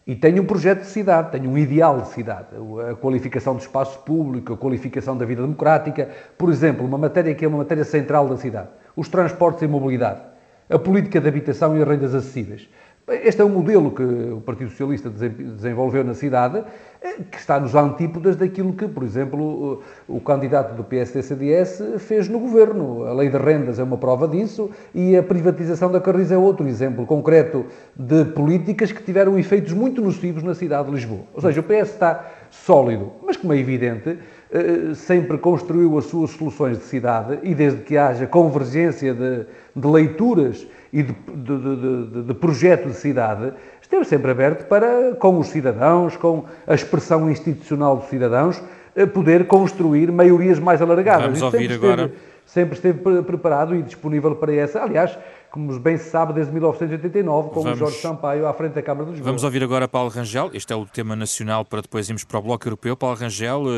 E 0.07 0.15
tem 0.15 0.41
um 0.41 0.45
projeto 0.45 0.81
de 0.81 0.87
cidade, 0.87 1.31
tem 1.31 1.47
um 1.47 1.59
ideal 1.59 2.01
de 2.01 2.09
cidade, 2.09 2.49
a 2.91 2.95
qualificação 2.95 3.55
do 3.55 3.61
espaço 3.61 3.99
público, 4.01 4.55
a 4.55 4.57
qualificação 4.57 5.17
da 5.17 5.27
vida 5.27 5.43
democrática. 5.43 6.09
Por 6.39 6.51
exemplo, 6.51 6.87
uma 6.87 6.99
matéria 6.99 7.35
que 7.35 7.45
é 7.45 7.49
uma 7.49 7.59
matéria 7.59 7.85
central 7.85 8.29
da 8.29 8.37
cidade, 8.37 8.69
os 8.97 9.09
transportes 9.09 9.63
e 9.63 9.67
mobilidade, 9.67 10.21
a 10.69 10.79
política 10.79 11.21
de 11.21 11.29
habitação 11.29 11.77
e 11.77 11.83
as 11.83 11.89
rendas 11.89 12.15
acessíveis. 12.15 12.69
Este 13.11 13.43
é 13.43 13.45
um 13.45 13.49
modelo 13.49 13.91
que 13.91 14.03
o 14.03 14.41
Partido 14.41 14.71
Socialista 14.71 15.11
desenvolveu 15.11 16.05
na 16.05 16.15
cidade, 16.15 16.63
eh, 17.03 17.17
que 17.29 17.39
está 17.39 17.59
nos 17.59 17.75
antípodas 17.75 18.37
daquilo 18.37 18.73
que, 18.73 18.87
por 18.87 19.03
exemplo, 19.03 19.83
o 20.07 20.21
candidato 20.21 20.77
do 20.77 20.85
PSD-CDS 20.85 21.99
fez 21.99 22.29
no 22.29 22.39
governo. 22.39 23.05
A 23.05 23.13
lei 23.13 23.29
de 23.29 23.37
rendas 23.37 23.81
é 23.81 23.83
uma 23.83 23.99
prova 23.99 24.29
disso 24.29 24.71
e 24.95 25.17
a 25.17 25.23
privatização 25.25 25.91
da 25.91 26.01
Carris 26.01 26.31
é 26.31 26.39
outro 26.39 26.69
exemplo 26.69 27.05
concreto 27.05 27.67
de 27.97 28.27
políticas 28.27 28.93
que 28.93 29.03
tiveram 29.03 29.37
efeitos 29.37 29.73
muito 29.73 30.01
nocivos 30.01 30.45
na 30.45 30.55
cidade 30.55 30.89
de 30.89 30.95
Lisboa. 30.95 31.23
Ou 31.35 31.41
seja, 31.41 31.61
o 31.61 31.65
PS 31.65 31.91
está 31.91 32.25
sólido, 32.49 33.11
mas 33.27 33.37
como 33.37 33.53
é 33.53 33.59
evidente, 33.59 34.19
eh, 34.53 34.95
sempre 34.95 35.37
construiu 35.37 35.99
as 35.99 36.05
suas 36.05 36.31
soluções 36.31 36.79
de 36.79 36.85
cidade 36.85 37.41
e 37.43 37.57
desde 37.57 37.83
que 37.83 37.97
haja 37.97 38.27
convergência 38.27 39.13
de, 39.13 39.47
de 39.75 39.89
leituras 39.89 40.65
e 40.93 41.03
de, 41.03 41.13
de, 41.13 42.07
de, 42.07 42.23
de, 42.25 42.35
projeto 42.35 42.89
de 42.89 42.95
cidade, 42.95 43.53
esteve 43.81 44.05
sempre 44.05 44.31
aberto 44.31 44.67
para, 44.67 45.15
com 45.15 45.39
os 45.39 45.49
cidadãos, 45.49 46.17
com 46.17 46.45
a 46.67 46.75
expressão 46.75 47.31
institucional 47.31 47.97
dos 47.97 48.09
cidadãos, 48.09 48.61
eh, 48.97 49.07
poder 49.07 49.47
construir 49.47 50.11
maiorias 50.11 50.59
mais 50.59 50.83
alargadas. 50.83 51.39
Vamos 51.39 51.43
ouvir 51.43 51.73
agora. 51.73 52.13
sempre 52.45 52.75
esteve 52.75 53.23
preparado 53.23 53.75
e 53.77 53.83
disponível 53.83 54.35
para 54.35 54.53
essa. 54.53 54.83
Aliás, 54.83 55.17
como 55.51 55.77
bem 55.81 55.97
se 55.97 56.09
sabe, 56.09 56.33
desde 56.33 56.53
1989, 56.53 57.51
com 57.51 57.63
Vamos... 57.63 57.77
o 57.77 57.85
Jorge 57.85 57.99
Sampaio 57.99 58.47
à 58.47 58.55
frente 58.55 58.75
da 58.75 58.83
Câmara 58.83 59.07
de 59.07 59.13
Lisboa. 59.13 59.27
Vamos 59.27 59.43
ouvir 59.43 59.63
agora 59.65 59.89
Paulo 59.89 60.09
Rangel, 60.09 60.51
este 60.55 60.73
é 60.73 60.77
o 60.77 60.87
tema 60.87 61.17
nacional 61.17 61.65
para 61.65 61.83
depois 61.83 62.09
irmos 62.09 62.23
para 62.23 62.39
o 62.39 62.43
Bloco 62.43 62.67
Europeu. 62.67 62.97
Paulo 62.97 63.17
Rangel, 63.17 63.63
uh, 63.63 63.67
uh, 63.67 63.71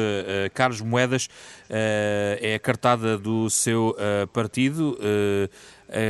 Carlos 0.52 0.83
Moedas 0.83 1.26
uh, 1.26 2.37
é 2.40 2.54
a 2.57 2.59
cartada 2.59 3.16
do 3.16 3.49
seu 3.49 3.97
partido. 4.33 4.99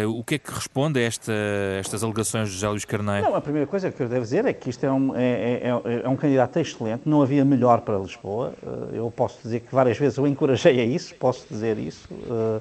O 0.09 0.23
que 0.23 0.37
é 0.37 0.39
que 0.39 0.53
responde 0.53 1.01
a 1.01 1.03
esta, 1.03 1.33
estas 1.79 2.05
alegações 2.05 2.49
de 2.49 2.55
José 2.55 2.69
Luís 2.69 2.85
Carneiro? 2.85 3.27
Não, 3.27 3.35
a 3.35 3.41
primeira 3.41 3.67
coisa 3.67 3.91
que 3.91 4.03
eu 4.03 4.09
devo 4.09 4.23
dizer 4.23 4.45
é 4.45 4.53
que 4.53 4.71
isto 4.71 4.85
é 4.85 4.93
um, 4.93 5.17
é, 5.17 5.23
é, 5.23 5.69
é, 5.69 6.03
é 6.05 6.09
um 6.09 6.17
candidato 6.17 6.59
excelente, 6.59 7.03
não 7.05 7.23
havia 7.23 7.45
melhor 7.45 7.81
para 7.81 7.99
Lisboa. 7.99 8.55
eu 8.93 9.11
posso 9.11 9.39
dizer 9.43 9.61
que 9.61 9.75
várias 9.75 9.99
vezes 9.99 10.19
o 10.19 10.27
encorajei 10.27 10.81
a 10.81 10.85
isso, 10.85 11.15
posso 11.17 11.47
dizer 11.49 11.79
isso. 11.79 12.09
Uh, 12.13 12.61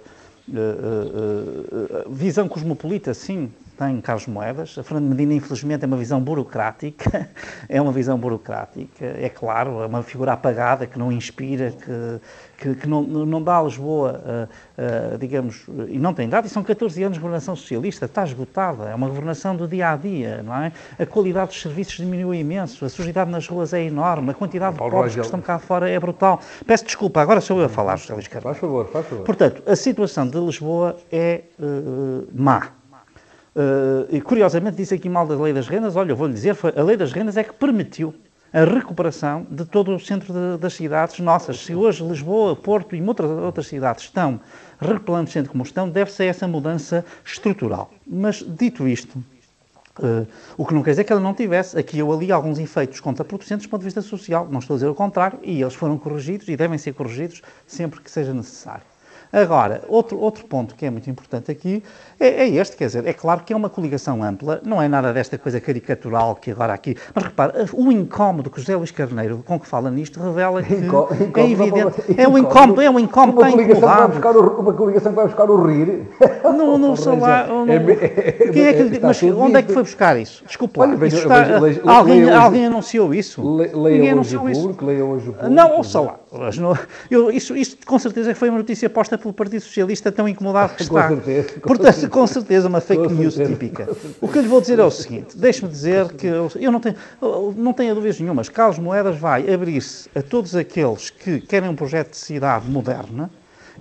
uh, 0.49 2.07
uh, 2.07 2.13
visão 2.13 2.47
cosmopolita, 2.47 3.13
sim, 3.13 3.51
tem 3.81 3.99
Carlos 3.99 4.27
Moedas. 4.27 4.77
A 4.77 4.83
Fernando 4.83 5.09
Medina, 5.09 5.33
infelizmente, 5.33 5.83
é 5.83 5.87
uma 5.87 5.97
visão 5.97 6.21
burocrática. 6.21 7.27
é 7.67 7.81
uma 7.81 7.91
visão 7.91 8.17
burocrática, 8.17 9.05
é 9.05 9.27
claro, 9.27 9.81
é 9.81 9.87
uma 9.87 10.03
figura 10.03 10.33
apagada 10.33 10.85
que 10.85 10.99
não 10.99 11.11
inspira, 11.11 11.71
que, 11.71 12.19
que, 12.57 12.75
que 12.81 12.87
não, 12.87 13.01
não 13.01 13.41
dá 13.41 13.57
a 13.57 13.63
Lisboa, 13.63 14.21
uh, 14.23 15.13
uh, 15.15 15.17
digamos, 15.17 15.65
e 15.87 15.97
não 15.97 16.13
tem 16.13 16.29
dado, 16.29 16.45
e 16.45 16.49
são 16.49 16.63
14 16.63 17.03
anos 17.03 17.17
de 17.17 17.21
governação 17.21 17.55
socialista, 17.55 18.05
está 18.05 18.23
esgotada, 18.23 18.89
é 18.89 18.95
uma 18.95 19.07
governação 19.07 19.55
do 19.55 19.67
dia 19.67 19.89
a 19.89 19.95
dia, 19.95 20.43
não 20.43 20.55
é? 20.55 20.71
A 20.99 21.05
qualidade 21.05 21.47
dos 21.47 21.61
serviços 21.61 21.95
diminuiu 21.95 22.33
imenso, 22.33 22.85
a 22.85 22.89
sujidade 22.89 23.31
nas 23.31 23.47
ruas 23.47 23.73
é 23.73 23.83
enorme, 23.83 24.31
a 24.31 24.33
quantidade 24.33 24.73
de 24.73 24.79
pobres 24.79 25.15
que 25.15 25.21
estão 25.21 25.41
cá 25.41 25.57
fora 25.57 25.89
é 25.89 25.99
brutal. 25.99 26.39
Peço 26.65 26.85
desculpa, 26.85 27.21
agora 27.21 27.41
sou 27.41 27.59
eu 27.59 27.65
a 27.65 27.69
falar, 27.69 27.97
José 27.97 28.13
Luís. 28.13 28.27
Faz 28.27 28.57
favor, 28.57 28.87
faz 28.89 29.07
favor. 29.07 29.25
Portanto, 29.25 29.63
a 29.65 29.75
situação 29.75 30.27
de 30.27 30.37
Lisboa 30.39 30.97
é 31.11 31.43
uh, 31.59 32.27
má 32.33 32.80
Uh, 33.53 34.07
e 34.09 34.21
curiosamente 34.21 34.77
disse 34.77 34.93
aqui 34.93 35.09
mal 35.09 35.27
da 35.27 35.35
lei 35.35 35.51
das 35.51 35.67
rendas, 35.67 35.97
olha, 35.97 36.11
eu 36.11 36.15
vou-lhe 36.15 36.33
dizer, 36.33 36.55
foi, 36.55 36.73
a 36.75 36.81
lei 36.81 36.95
das 36.95 37.11
rendas 37.11 37.35
é 37.35 37.43
que 37.43 37.53
permitiu 37.53 38.15
a 38.53 38.63
recuperação 38.63 39.45
de 39.49 39.65
todo 39.65 39.93
o 39.93 39.99
centro 39.99 40.33
de, 40.33 40.57
das 40.57 40.73
cidades 40.73 41.19
nossas. 41.19 41.59
Se 41.59 41.75
hoje 41.75 42.03
Lisboa, 42.03 42.55
Porto 42.55 42.95
e 42.95 43.01
muitas 43.01 43.29
outras 43.29 43.67
cidades 43.67 44.05
estão 44.05 44.39
replandecendo 44.79 45.49
como 45.49 45.63
estão, 45.63 45.89
deve-se 45.89 46.23
a 46.23 46.25
essa 46.25 46.47
mudança 46.47 47.05
estrutural. 47.25 47.91
Mas, 48.05 48.37
dito 48.37 48.87
isto, 48.87 49.17
uh, 49.99 50.27
o 50.57 50.65
que 50.65 50.73
não 50.73 50.81
quer 50.81 50.91
dizer 50.91 51.03
que 51.03 51.11
ela 51.11 51.21
não 51.21 51.33
tivesse 51.33 51.77
aqui 51.77 52.01
ou 52.01 52.13
ali 52.13 52.31
alguns 52.31 52.57
efeitos 52.59 52.99
contraproducentes 52.99 53.67
do 53.67 53.69
ponto 53.69 53.81
de 53.81 53.85
vista 53.85 54.01
social. 54.01 54.47
Não 54.49 54.59
estou 54.59 54.75
a 54.75 54.77
dizer 54.77 54.87
o 54.87 54.95
contrário, 54.95 55.39
e 55.43 55.61
eles 55.61 55.73
foram 55.73 55.97
corrigidos 55.97 56.47
e 56.47 56.55
devem 56.55 56.77
ser 56.77 56.93
corrigidos 56.93 57.41
sempre 57.67 58.01
que 58.01 58.09
seja 58.09 58.33
necessário. 58.33 58.83
Agora, 59.31 59.81
outro, 59.87 60.19
outro 60.19 60.45
ponto 60.45 60.75
que 60.75 60.85
é 60.85 60.89
muito 60.89 61.09
importante 61.09 61.49
aqui 61.49 61.81
é, 62.21 62.43
é, 62.43 62.49
este, 62.49 62.77
quer 62.77 62.85
dizer, 62.85 63.07
é 63.07 63.13
claro 63.13 63.41
que 63.43 63.51
é 63.51 63.55
uma 63.55 63.67
coligação 63.67 64.23
ampla, 64.23 64.61
não 64.63 64.79
é 64.79 64.87
nada 64.87 65.11
desta 65.11 65.39
coisa 65.39 65.59
caricatural 65.59 66.35
que 66.35 66.51
agora 66.51 66.71
aqui. 66.71 66.95
Mas 67.15 67.23
repara, 67.23 67.65
o 67.73 67.91
incómodo 67.91 68.51
que 68.51 68.59
José 68.59 68.75
Luís 68.75 68.91
Carneiro, 68.91 69.43
com 69.43 69.59
que 69.59 69.67
fala 69.67 69.89
nisto, 69.89 70.19
revela 70.21 70.61
que 70.61 70.75
Incó 70.75 71.09
é 71.35 71.49
evidente. 71.49 72.03
É 72.15 72.27
um 72.27 72.37
incómodo, 72.37 72.79
é 72.79 72.89
um 72.91 72.99
incómodo 72.99 73.41
uma 73.41 73.49
incomodado. 73.49 74.59
uma 74.59 74.73
coligação 74.73 75.11
que 75.11 75.15
vai 75.15 75.25
buscar 75.25 75.49
o 75.49 75.65
rir. 75.65 76.07
Não, 76.61 76.77
não 76.77 76.95
sei 76.95 77.17
lá. 77.17 77.47
quem 78.53 78.65
é 78.65 78.73
que, 78.73 78.99
mas 78.99 79.23
onde 79.23 79.55
é 79.55 79.61
que 79.61 79.73
foi 79.73 79.83
buscar 79.83 80.17
isso? 80.19 80.43
Desculpa 80.45 80.85
lá. 80.85 80.95
alguém, 81.85 82.29
alguém 82.29 82.65
anunciou 82.67 83.13
isso? 83.13 83.41
Leia 83.73 84.15
hoje 84.15 84.37
o 84.37 84.41
público, 84.41 84.85
leia 84.85 85.03
hoje 85.03 85.29
o 85.29 85.33
público. 85.33 85.53
Não, 85.53 85.77
ouça 85.77 86.01
lá. 86.01 86.19
Eu, 87.09 87.31
isso, 87.31 87.55
isso 87.55 87.77
com 87.85 87.97
certeza 87.97 88.35
foi 88.35 88.49
uma 88.49 88.59
notícia 88.59 88.89
posta 88.89 89.17
pelo 89.17 89.33
Partido 89.33 89.61
Socialista 89.61 90.11
tão 90.11 90.27
incomodado 90.27 90.75
que 90.75 90.83
está. 90.83 91.07
Com 91.07 91.15
certeza. 91.15 91.59
Com 91.59 91.67
Portanto. 91.67 92.10
Com 92.11 92.27
certeza, 92.27 92.67
uma 92.67 92.81
fake 92.81 93.03
com 93.03 93.13
news 93.13 93.33
certeza. 93.33 93.57
típica. 93.57 93.89
O 94.19 94.27
que 94.27 94.37
eu 94.37 94.41
lhe 94.41 94.47
vou 94.47 94.61
dizer 94.61 94.77
é 94.77 94.83
o 94.83 94.91
seguinte: 94.91 95.37
deixe-me 95.37 95.71
dizer 95.71 96.13
que 96.13 96.27
eu, 96.27 96.71
não, 96.71 96.79
tenho, 96.79 96.95
não 97.55 97.73
tenho 97.73 97.95
dúvidas 97.95 98.19
nenhumas. 98.19 98.49
Carlos 98.49 98.77
Moedas 98.77 99.17
vai 99.17 99.51
abrir-se 99.51 100.09
a 100.15 100.21
todos 100.21 100.55
aqueles 100.55 101.09
que 101.09 101.39
querem 101.39 101.69
um 101.69 101.75
projeto 101.75 102.11
de 102.11 102.17
cidade 102.17 102.69
moderna 102.69 103.31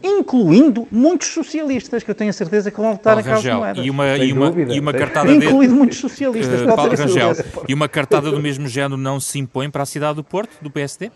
incluindo 0.03 0.89
muitos 0.91 1.29
socialistas, 1.29 2.03
que 2.03 2.11
eu 2.11 2.15
tenho 2.15 2.31
a 2.31 2.33
certeza 2.33 2.71
que 2.71 2.81
vão 2.81 2.93
votar 2.93 3.19
a 3.19 3.23
Carlos 3.23 3.45
Moedas. 3.45 3.85
E 3.85 3.91
uma, 3.91 4.17
e 4.17 4.33
uma, 4.33 4.75
e 4.75 4.81
uma 4.81 4.93
cartada 4.93 5.31
Incluindo 5.31 5.75
de... 5.75 5.79
muitos 5.79 5.99
socialistas. 5.99 6.63
Uh, 6.63 6.75
Paulo 6.75 6.95
Rangel, 6.95 7.33
e 7.69 7.75
uma 7.75 7.89
cartada 7.89 8.31
do 8.31 8.41
mesmo 8.41 8.67
género 8.67 8.97
não 8.97 9.21
se 9.21 9.39
impõe 9.39 9.69
para 9.69 9.83
a 9.83 9.87
cidade 9.87 10.17
do 10.17 10.25
Porto, 10.25 10.51
do 10.63 10.71
PSD? 10.71 11.11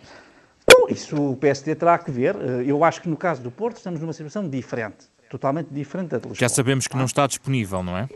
Bom, 0.69 0.87
isso 0.89 1.33
o 1.33 1.37
PSD 1.37 1.75
terá 1.75 1.99
que 1.99 2.11
ver. 2.11 2.37
Eh, 2.37 2.65
eu 2.67 2.83
acho 2.85 3.03
que 3.03 3.09
no 3.09 3.17
caso 3.17 3.43
do 3.43 3.51
Porto 3.51 3.77
estamos 3.77 4.01
numa 4.01 4.13
situação 4.13 4.49
diferente, 4.49 5.07
totalmente 5.31 5.69
diferente 5.71 6.11
da 6.11 6.19
de 6.19 6.29
Lisboa. 6.29 6.37
Já 6.39 6.49
sabemos 6.49 6.87
que 6.87 6.97
não 6.97 7.05
está 7.05 7.27
disponível, 7.27 7.83
não 7.83 7.97
é? 7.97 8.09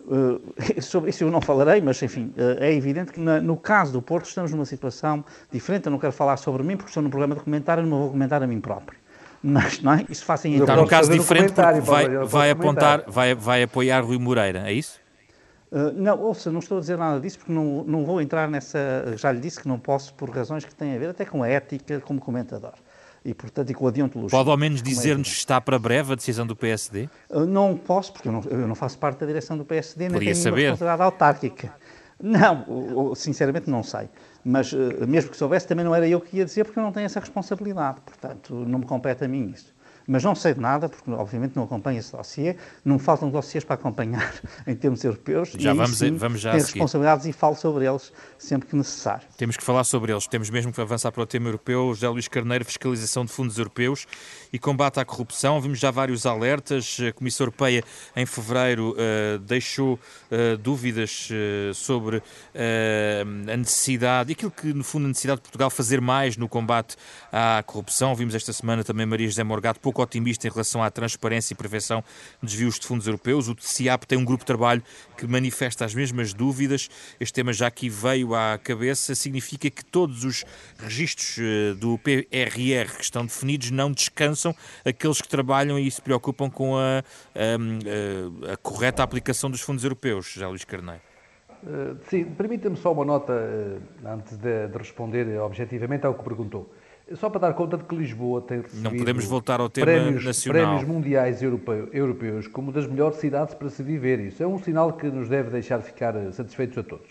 Uh, 0.00 0.40
sobre 0.80 1.10
isso 1.10 1.24
eu 1.24 1.30
não 1.30 1.40
falarei, 1.40 1.80
mas 1.80 2.00
enfim, 2.02 2.32
uh, 2.36 2.62
é 2.62 2.72
evidente 2.72 3.12
que 3.12 3.20
na, 3.20 3.40
no 3.40 3.56
caso 3.56 3.92
do 3.92 4.00
Porto 4.00 4.26
estamos 4.26 4.52
numa 4.52 4.64
situação 4.64 5.24
diferente. 5.50 5.86
Eu 5.86 5.92
não 5.92 5.98
quero 5.98 6.12
falar 6.12 6.36
sobre 6.36 6.62
mim 6.62 6.76
porque 6.76 6.90
estou 6.90 7.02
no 7.02 7.10
programa 7.10 7.34
de 7.34 7.42
comentário 7.42 7.84
e 7.84 7.88
não 7.88 7.98
vou 7.98 8.10
comentar 8.10 8.42
a 8.42 8.46
mim 8.46 8.60
próprio. 8.60 8.98
Mas 9.42 9.80
não 9.80 9.92
é? 9.92 10.04
Isso 10.08 10.24
fazem 10.24 10.54
Está 10.56 10.76
num 10.76 10.86
caso 10.86 11.12
diferente 11.12 11.52
porque 11.52 11.80
vai, 11.80 12.08
vai, 12.24 12.50
apontar, 12.50 13.04
vai, 13.06 13.34
vai 13.34 13.62
apoiar 13.62 14.00
Rui 14.00 14.18
Moreira, 14.18 14.68
é 14.68 14.72
isso? 14.72 14.98
Uh, 15.70 15.92
não, 15.94 16.18
ouça, 16.20 16.50
não 16.50 16.60
estou 16.60 16.78
a 16.78 16.80
dizer 16.80 16.96
nada 16.96 17.20
disso 17.20 17.38
porque 17.38 17.52
não, 17.52 17.82
não 17.84 18.04
vou 18.04 18.20
entrar 18.20 18.48
nessa. 18.48 18.78
Já 19.16 19.32
lhe 19.32 19.40
disse 19.40 19.60
que 19.60 19.66
não 19.66 19.78
posso 19.78 20.14
por 20.14 20.30
razões 20.30 20.64
que 20.64 20.74
têm 20.74 20.94
a 20.94 20.98
ver 20.98 21.10
até 21.10 21.24
com 21.24 21.42
a 21.42 21.48
ética 21.48 22.00
como 22.00 22.20
comentador 22.20 22.74
e, 23.24 23.34
portanto, 23.34 23.70
e 23.70 23.74
com 23.74 23.88
a 23.88 23.90
deontologia. 23.90 24.38
Pode 24.38 24.48
ao 24.48 24.56
menos 24.56 24.80
dizer-nos 24.80 25.28
se 25.28 25.34
está 25.34 25.60
para 25.60 25.78
breve 25.78 26.12
a 26.12 26.16
decisão 26.16 26.46
do 26.46 26.54
PSD? 26.54 27.08
Uh, 27.28 27.40
não 27.40 27.76
posso, 27.76 28.12
porque 28.12 28.28
eu 28.28 28.32
não, 28.32 28.42
eu 28.42 28.68
não, 28.68 28.74
faço 28.76 28.96
parte 28.98 29.18
da 29.18 29.26
direção 29.26 29.58
do 29.58 29.64
PSD, 29.64 30.04
nem 30.04 30.12
Podia 30.12 30.32
tenho 30.32 30.42
saber. 30.42 30.60
responsabilidade 30.62 31.02
autárquica. 31.02 31.74
Não, 32.22 33.14
sinceramente 33.14 33.68
não 33.68 33.82
sei. 33.82 34.08
Mas 34.44 34.72
uh, 34.72 34.76
mesmo 35.06 35.30
que 35.30 35.36
soubesse, 35.36 35.66
também 35.66 35.84
não 35.84 35.94
era 35.94 36.08
eu 36.08 36.20
que 36.20 36.36
ia 36.36 36.44
dizer, 36.44 36.64
porque 36.64 36.78
eu 36.78 36.82
não 36.82 36.92
tenho 36.92 37.06
essa 37.06 37.18
responsabilidade. 37.18 38.00
Portanto, 38.02 38.54
não 38.54 38.78
me 38.78 38.86
compete 38.86 39.24
a 39.24 39.28
mim 39.28 39.52
isso 39.54 39.75
mas 40.06 40.22
não 40.22 40.34
sei 40.34 40.54
de 40.54 40.60
nada, 40.60 40.88
porque 40.88 41.10
obviamente 41.10 41.56
não 41.56 41.64
acompanho 41.64 41.98
esse 41.98 42.12
dossiê, 42.12 42.56
não 42.84 42.98
faltam 42.98 43.30
dossiês 43.30 43.64
para 43.64 43.74
acompanhar 43.74 44.34
em 44.66 44.74
termos 44.74 45.02
europeus, 45.04 45.50
já 45.58 45.72
e 45.72 45.76
vamos, 45.76 45.98
sim, 45.98 46.16
vamos 46.16 46.40
já 46.40 46.52
tenho 46.52 46.62
responsabilidades 46.62 47.26
e 47.26 47.32
falo 47.32 47.56
sobre 47.56 47.86
eles 47.86 48.12
sempre 48.38 48.68
que 48.68 48.76
necessário. 48.76 49.26
Temos 49.36 49.56
que 49.56 49.64
falar 49.64 49.84
sobre 49.84 50.12
eles, 50.12 50.26
temos 50.26 50.50
mesmo 50.50 50.72
que 50.72 50.80
avançar 50.80 51.10
para 51.10 51.22
o 51.22 51.26
tema 51.26 51.48
europeu, 51.48 51.92
José 51.94 52.08
Luís 52.08 52.28
Carneiro, 52.28 52.64
fiscalização 52.64 53.24
de 53.24 53.32
fundos 53.32 53.58
europeus 53.58 54.06
e 54.52 54.58
combate 54.58 55.00
à 55.00 55.04
corrupção, 55.04 55.60
vimos 55.60 55.78
já 55.78 55.90
vários 55.90 56.26
alertas, 56.26 56.98
a 57.06 57.12
Comissão 57.12 57.44
Europeia 57.44 57.82
em 58.14 58.26
fevereiro 58.26 58.92
uh, 58.92 59.38
deixou 59.40 59.94
uh, 59.94 60.56
dúvidas 60.58 61.28
uh, 61.30 61.74
sobre 61.74 62.22
a 63.48 63.56
necessidade, 63.56 64.32
aquilo 64.32 64.50
que 64.50 64.72
no 64.72 64.84
fundo 64.84 65.04
a 65.06 65.08
necessidade 65.08 65.38
de 65.38 65.42
Portugal 65.42 65.70
fazer 65.70 66.00
mais 66.00 66.36
no 66.36 66.48
combate 66.48 66.96
à 67.32 67.62
corrupção, 67.64 68.14
vimos 68.14 68.34
esta 68.34 68.52
semana 68.52 68.82
também 68.84 69.06
Maria 69.06 69.26
José 69.26 69.44
Morgado 69.44 69.78
pouco 69.80 69.95
pouco 69.96 70.02
otimista 70.02 70.46
em 70.46 70.50
relação 70.50 70.82
à 70.82 70.90
transparência 70.90 71.54
e 71.54 71.56
prevenção 71.56 72.04
de 72.42 72.48
desvios 72.48 72.78
de 72.78 72.86
fundos 72.86 73.06
europeus. 73.06 73.48
O 73.48 73.54
TCIAP 73.54 74.04
tem 74.04 74.18
um 74.18 74.24
grupo 74.24 74.42
de 74.42 74.46
trabalho 74.46 74.82
que 75.16 75.26
manifesta 75.26 75.84
as 75.84 75.94
mesmas 75.94 76.34
dúvidas. 76.34 76.90
Este 77.18 77.32
tema 77.32 77.52
já 77.52 77.66
aqui 77.66 77.88
veio 77.88 78.34
à 78.34 78.58
cabeça. 78.58 79.14
Significa 79.14 79.70
que 79.70 79.84
todos 79.84 80.24
os 80.24 80.44
registros 80.78 81.38
eh, 81.38 81.74
do 81.74 81.98
PRR 81.98 82.94
que 82.96 83.02
estão 83.02 83.24
definidos 83.24 83.70
não 83.70 83.90
descansam 83.90 84.54
aqueles 84.84 85.22
que 85.22 85.28
trabalham 85.28 85.78
e 85.78 85.90
se 85.90 86.02
preocupam 86.02 86.50
com 86.50 86.76
a, 86.76 87.02
a, 87.34 88.52
a 88.52 88.56
correta 88.58 89.02
aplicação 89.02 89.50
dos 89.50 89.60
fundos 89.60 89.82
europeus, 89.82 90.26
José 90.26 90.46
Luís 90.46 90.64
Carneiro. 90.64 91.00
Uh, 91.62 91.96
sim, 92.08 92.24
permita-me 92.24 92.76
só 92.76 92.92
uma 92.92 93.04
nota 93.04 93.32
uh, 93.32 94.08
antes 94.08 94.36
de, 94.36 94.68
de, 94.68 94.78
responder 94.78 95.40
objetivamente 95.40 96.06
ao 96.06 96.14
que 96.14 96.22
perguntou. 96.22 96.70
Só 97.14 97.30
para 97.30 97.40
dar 97.42 97.54
conta 97.54 97.78
de 97.78 97.84
que 97.84 97.94
Lisboa 97.94 98.40
tem 98.40 98.60
recebido 98.62 98.82
Não 98.90 98.96
podemos 98.98 99.24
voltar 99.26 99.60
ao 99.60 99.68
tema 99.68 99.86
prémios, 99.86 100.24
nacional. 100.24 100.62
prémios 100.62 100.84
mundiais 100.84 101.40
europeu, 101.40 101.88
europeus 101.92 102.48
como 102.48 102.72
das 102.72 102.86
melhores 102.86 103.18
cidades 103.18 103.54
para 103.54 103.68
se 103.68 103.80
viver. 103.80 104.18
Isso 104.18 104.42
é 104.42 104.46
um 104.46 104.58
sinal 104.58 104.92
que 104.92 105.06
nos 105.06 105.28
deve 105.28 105.50
deixar 105.50 105.80
ficar 105.80 106.14
satisfeitos 106.32 106.76
a 106.78 106.82
todos. 106.82 107.08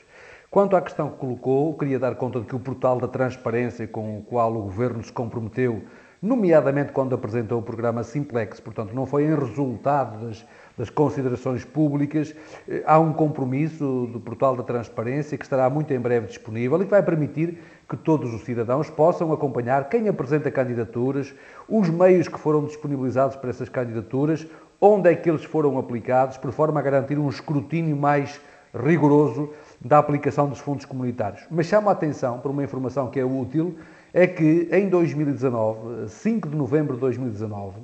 Quanto 0.52 0.75
à 0.75 0.82
questão 0.82 1.10
que 1.10 1.18
colocou, 1.18 1.74
queria 1.78 1.98
dar 1.98 2.16
conta 2.16 2.42
de 2.42 2.46
que 2.46 2.56
o 2.56 2.60
portal 2.60 3.00
da 3.00 3.08
transparência 3.08 3.88
com 3.88 4.20
o 4.20 4.22
qual 4.22 4.54
o 4.56 4.64
Governo 4.64 5.02
se 5.02 5.14
comprometeu, 5.14 5.84
nomeadamente 6.22 6.92
quando 6.92 7.16
apresentou 7.16 7.60
o 7.60 7.64
programa 7.64 8.04
Simplex, 8.04 8.60
portanto 8.60 8.94
não 8.94 9.06
foi 9.06 9.24
em 9.24 9.36
resultado 9.36 10.28
das 10.28 10.46
das 10.77 10.89
considerações 10.89 11.63
públicas, 11.63 12.36
eh, 12.67 12.84
há 12.86 13.00
um 13.00 13.13
compromisso 13.13 14.10
do 14.12 14.20
Portal 14.20 14.55
da 14.55 14.63
Transparência 14.63 15.38
que 15.38 15.46
estará 15.46 15.70
muito 15.70 15.94
em 15.94 16.00
breve 16.00 16.27
disponível 16.27 16.82
e 16.82 16.86
que 16.86 16.91
vai 16.91 17.01
permitir 17.01 17.58
que 17.88 17.96
todos 17.96 18.34
os 18.34 18.41
cidadãos 18.41 18.89
possam 18.89 19.32
acompanhar 19.32 19.88
quem 19.89 20.08
apresenta 20.08 20.51
candidaturas, 20.51 21.34
os 21.70 21.89
meios 21.89 22.27
que 22.27 22.39
foram 22.39 22.65
disponibilizados 22.65 23.36
para 23.36 23.50
essas 23.50 23.70
candidaturas, 23.70 24.46
onde 24.82 25.10
é 25.10 25.15
que 25.15 25.29
eles 25.29 25.46
foram 25.46 25.77
aplicados, 25.77 26.38
por 26.38 26.51
forma 26.51 26.79
a 26.79 26.84
garantir 26.84 27.17
um 27.17 27.29
escrutínio 27.29 27.96
mais 27.96 28.39
rigoroso 28.74 29.53
da 29.79 29.98
aplicação 29.98 30.50
dos 30.50 30.60
fundos 30.60 30.84
comunitários. 30.84 31.46
Mas 31.50 31.67
chama 31.67 31.91
a 31.91 31.94
atenção 31.94 32.39
para 32.39 32.51
uma 32.51 32.63
informação 32.63 33.10
que 33.10 33.20
é 33.20 33.25
útil, 33.25 33.77
é 34.13 34.27
que 34.27 34.67
em 34.72 34.89
2019, 34.89 36.10
5 36.10 36.50
de 36.50 36.55
novembro 36.55 36.96
de 36.96 37.00
2019, 37.01 37.79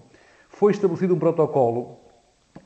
foi 0.50 0.74
estabelecido 0.74 1.16
um 1.16 1.20
protocolo 1.20 2.01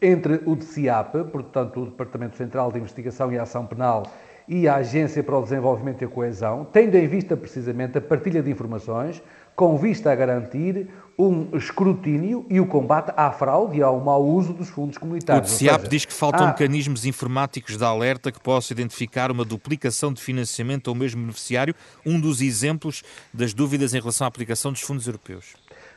entre 0.02 0.42
o 0.46 0.56
DCIAP, 0.56 1.16
portanto 1.32 1.82
o 1.82 1.86
Departamento 1.86 2.36
Central 2.36 2.72
de 2.72 2.80
Investigação 2.80 3.32
e 3.32 3.38
Ação 3.38 3.66
Penal, 3.66 4.04
e 4.48 4.68
a 4.68 4.76
Agência 4.76 5.24
para 5.24 5.38
o 5.38 5.42
Desenvolvimento 5.42 6.02
e 6.02 6.06
a 6.06 6.08
Coesão, 6.08 6.68
tendo 6.72 6.96
em 6.96 7.08
vista 7.08 7.36
precisamente 7.36 7.98
a 7.98 8.02
partilha 8.02 8.44
de 8.44 8.52
informações, 8.52 9.22
com 9.56 9.78
vista 9.78 10.12
a 10.12 10.16
garantir 10.16 10.88
um 11.18 11.56
escrutínio 11.56 12.46
e 12.50 12.60
o 12.60 12.68
combate 12.68 13.14
à 13.16 13.32
fraude 13.32 13.78
e 13.78 13.82
ao 13.82 14.00
mau 14.02 14.24
uso 14.24 14.54
dos 14.54 14.68
fundos 14.68 14.98
comunitários. 14.98 15.50
O 15.50 15.54
DCIAP 15.54 15.80
seja, 15.80 15.90
diz 15.90 16.06
que 16.06 16.14
faltam 16.14 16.46
há... 16.46 16.48
mecanismos 16.50 17.06
informáticos 17.06 17.78
de 17.78 17.84
alerta 17.84 18.32
que 18.32 18.40
possam 18.40 18.76
identificar 18.76 19.32
uma 19.32 19.46
duplicação 19.46 20.12
de 20.12 20.22
financiamento 20.22 20.90
ao 20.90 20.96
mesmo 20.96 21.22
beneficiário, 21.22 21.74
um 22.06 22.20
dos 22.20 22.42
exemplos 22.42 23.02
das 23.34 23.54
dúvidas 23.54 23.94
em 23.94 24.00
relação 24.00 24.26
à 24.26 24.28
aplicação 24.28 24.74
dos 24.74 24.82
fundos 24.82 25.08
europeus. 25.08 25.56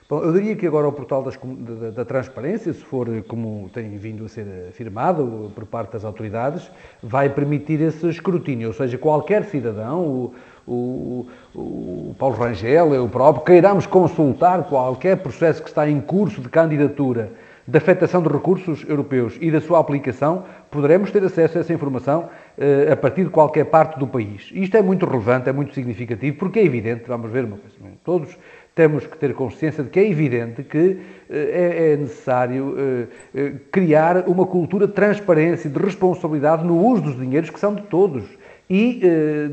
Bom, 0.09 0.23
eu 0.23 0.33
diria 0.33 0.57
que 0.57 0.67
agora 0.67 0.89
o 0.89 0.93
portal 0.93 1.23
das, 1.23 1.37
da, 1.37 1.91
da, 1.91 2.03
transparência, 2.03 2.73
se 2.73 2.83
for 2.83 3.07
como 3.29 3.69
tem 3.75 3.95
vindo 3.99 4.25
a 4.25 4.29
ser 4.29 4.47
afirmado 4.71 5.53
por 5.55 5.67
parte 5.67 5.93
das 5.93 6.03
autoridades, 6.03 6.71
vai 7.03 7.29
permitir 7.29 7.79
esse 7.83 8.09
escrutínio, 8.09 8.69
ou 8.69 8.73
seja, 8.73 8.97
qualquer 8.97 9.45
cidadão, 9.45 10.01
o, 10.01 10.35
o, 10.67 11.27
o 11.55 12.17
Paulo 12.19 12.37
Rangel, 12.37 12.95
eu 12.95 13.07
próprio, 13.07 13.45
queiramos 13.45 13.85
consultar 13.85 14.65
qualquer 14.65 15.19
processo 15.19 15.63
que 15.63 15.69
está 15.69 15.87
em 15.87 16.01
curso 16.01 16.41
de 16.41 16.49
candidatura 16.49 17.31
da 17.69 17.77
afetação 17.77 18.23
de 18.23 18.31
recursos 18.31 18.83
europeus 18.89 19.37
e 19.43 19.51
da 19.51 19.61
sua 19.61 19.79
aplicação, 19.79 20.45
poderemos 20.71 21.11
ter 21.11 21.23
acesso 21.23 21.59
a 21.59 21.61
essa 21.61 21.73
informação 21.75 22.31
uh, 22.57 22.93
a 22.93 22.97
partir 22.97 23.25
de 23.25 23.31
qualquer 23.31 23.67
parte 23.67 23.99
do 23.99 24.07
país. 24.07 24.51
Isto 24.55 24.79
é 24.79 24.81
muito 24.81 25.05
relevante, 25.05 25.51
é 25.51 25.53
muito 25.53 25.75
significativo, 25.75 26.39
porque 26.39 26.61
é 26.61 26.65
evidente, 26.65 27.05
vamos 27.07 27.31
ver 27.31 27.45
uma 27.45 27.59
coisa, 27.59 27.77
todos 28.03 28.39
temos 28.79 29.05
que 29.05 29.19
ter 29.19 29.35
consciência 29.35 29.83
de 29.83 29.91
que 29.91 29.99
é 29.99 30.09
evidente 30.09 30.63
que 30.63 31.01
eh, 31.29 31.89
é, 31.89 31.93
é 31.95 31.97
necessário 31.97 32.77
eh, 32.79 33.07
eh, 33.35 33.53
criar 33.73 34.29
uma 34.29 34.47
cultura 34.47 34.87
de 34.87 34.93
transparência 34.93 35.67
e 35.67 35.71
de 35.73 35.81
responsabilidade 35.81 36.65
no 36.65 36.79
uso 36.87 37.03
dos 37.03 37.17
dinheiros 37.17 37.51
que 37.51 37.59
são 37.59 37.75
de 37.75 37.83
todos. 37.83 38.23
E, 38.71 39.01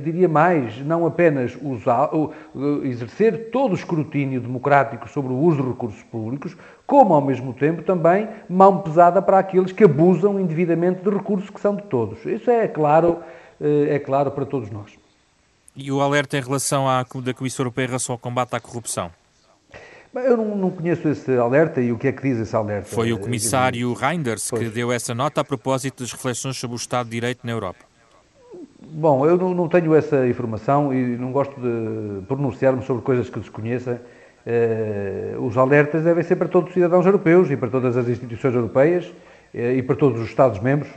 diria 0.04 0.28
mais, 0.28 0.86
não 0.86 1.06
apenas 1.06 1.58
usar, 1.62 2.10
exercer 2.84 3.50
todo 3.50 3.72
o 3.72 3.74
escrutínio 3.74 4.42
democrático 4.42 5.08
sobre 5.08 5.32
o 5.32 5.38
uso 5.38 5.64
de 5.64 5.70
recursos 5.70 6.04
públicos, 6.04 6.58
como, 6.86 7.14
ao 7.14 7.22
mesmo 7.22 7.54
tempo, 7.54 7.82
também 7.82 8.28
mão 8.50 8.80
pesada 8.80 9.22
para 9.22 9.40
aqueles 9.40 9.72
que 9.72 9.86
abusam 9.86 10.38
indevidamente 10.38 11.02
de 11.02 11.10
recursos 11.10 11.50
que 11.50 11.62
são 11.62 11.78
de 11.78 11.84
todos. 11.84 12.26
Isso 12.26 12.52
é 12.52 12.68
claro, 12.68 13.20
é 13.62 13.98
claro 14.00 14.32
para 14.32 14.46
todos 14.46 14.70
nós. 14.70 15.05
E 15.76 15.92
o 15.92 16.00
alerta 16.00 16.38
em 16.38 16.42
relação 16.42 16.88
à 16.88 17.04
da 17.04 17.34
Comissão 17.34 17.64
Europeia 17.64 17.86
em 17.86 17.88
relação 17.90 18.14
ao 18.14 18.20
combate 18.20 18.56
à 18.56 18.60
corrupção? 18.60 19.12
Eu 20.14 20.38
não, 20.38 20.56
não, 20.56 20.72
conheço 20.72 21.10
esse 21.10 21.36
alerta 21.38 21.82
e 21.82 21.92
o 21.92 21.98
que 21.98 22.08
é 22.08 22.12
que 22.14 22.22
diz 22.22 22.40
esse 22.40 22.56
alerta? 22.56 22.88
Foi 22.88 23.12
o 23.12 23.20
comissário 23.20 23.94
Reinders 23.94 24.50
que 24.50 24.70
deu 24.70 24.90
essa 24.90 25.14
nota 25.14 25.42
a 25.42 25.44
propósito 25.44 26.04
das 26.04 26.14
reflexões 26.14 26.56
sobre 26.56 26.76
o 26.76 26.80
Estado 26.80 27.08
de 27.08 27.12
Direito 27.12 27.42
na 27.44 27.52
Europa. 27.52 27.80
Bom, 28.80 29.26
eu 29.26 29.36
não, 29.36 29.54
não 29.54 29.68
tenho 29.68 29.94
essa 29.94 30.26
informação 30.26 30.94
e 30.94 31.18
não 31.18 31.34
gosto 31.34 31.60
de 31.60 32.26
pronunciar-me 32.28 32.82
sobre 32.86 33.04
coisas 33.04 33.30
que 33.30 33.42
desconheça. 33.42 34.02
Eh, 34.46 35.36
os 35.38 35.58
alertas 35.58 36.04
devem 36.04 36.24
ser 36.24 36.38
para 36.38 36.48
todos 36.48 36.70
os 36.70 36.74
cidadãos 36.74 37.06
europeus 37.06 37.52
e 37.52 37.58
para 37.58 37.70
todas 37.70 37.98
as 37.98 38.08
instituições 38.08 38.56
europeias 38.56 39.12
e 39.56 39.82
para 39.82 39.96
todos 39.96 40.20
os 40.20 40.28
Estados-membros. 40.28 40.90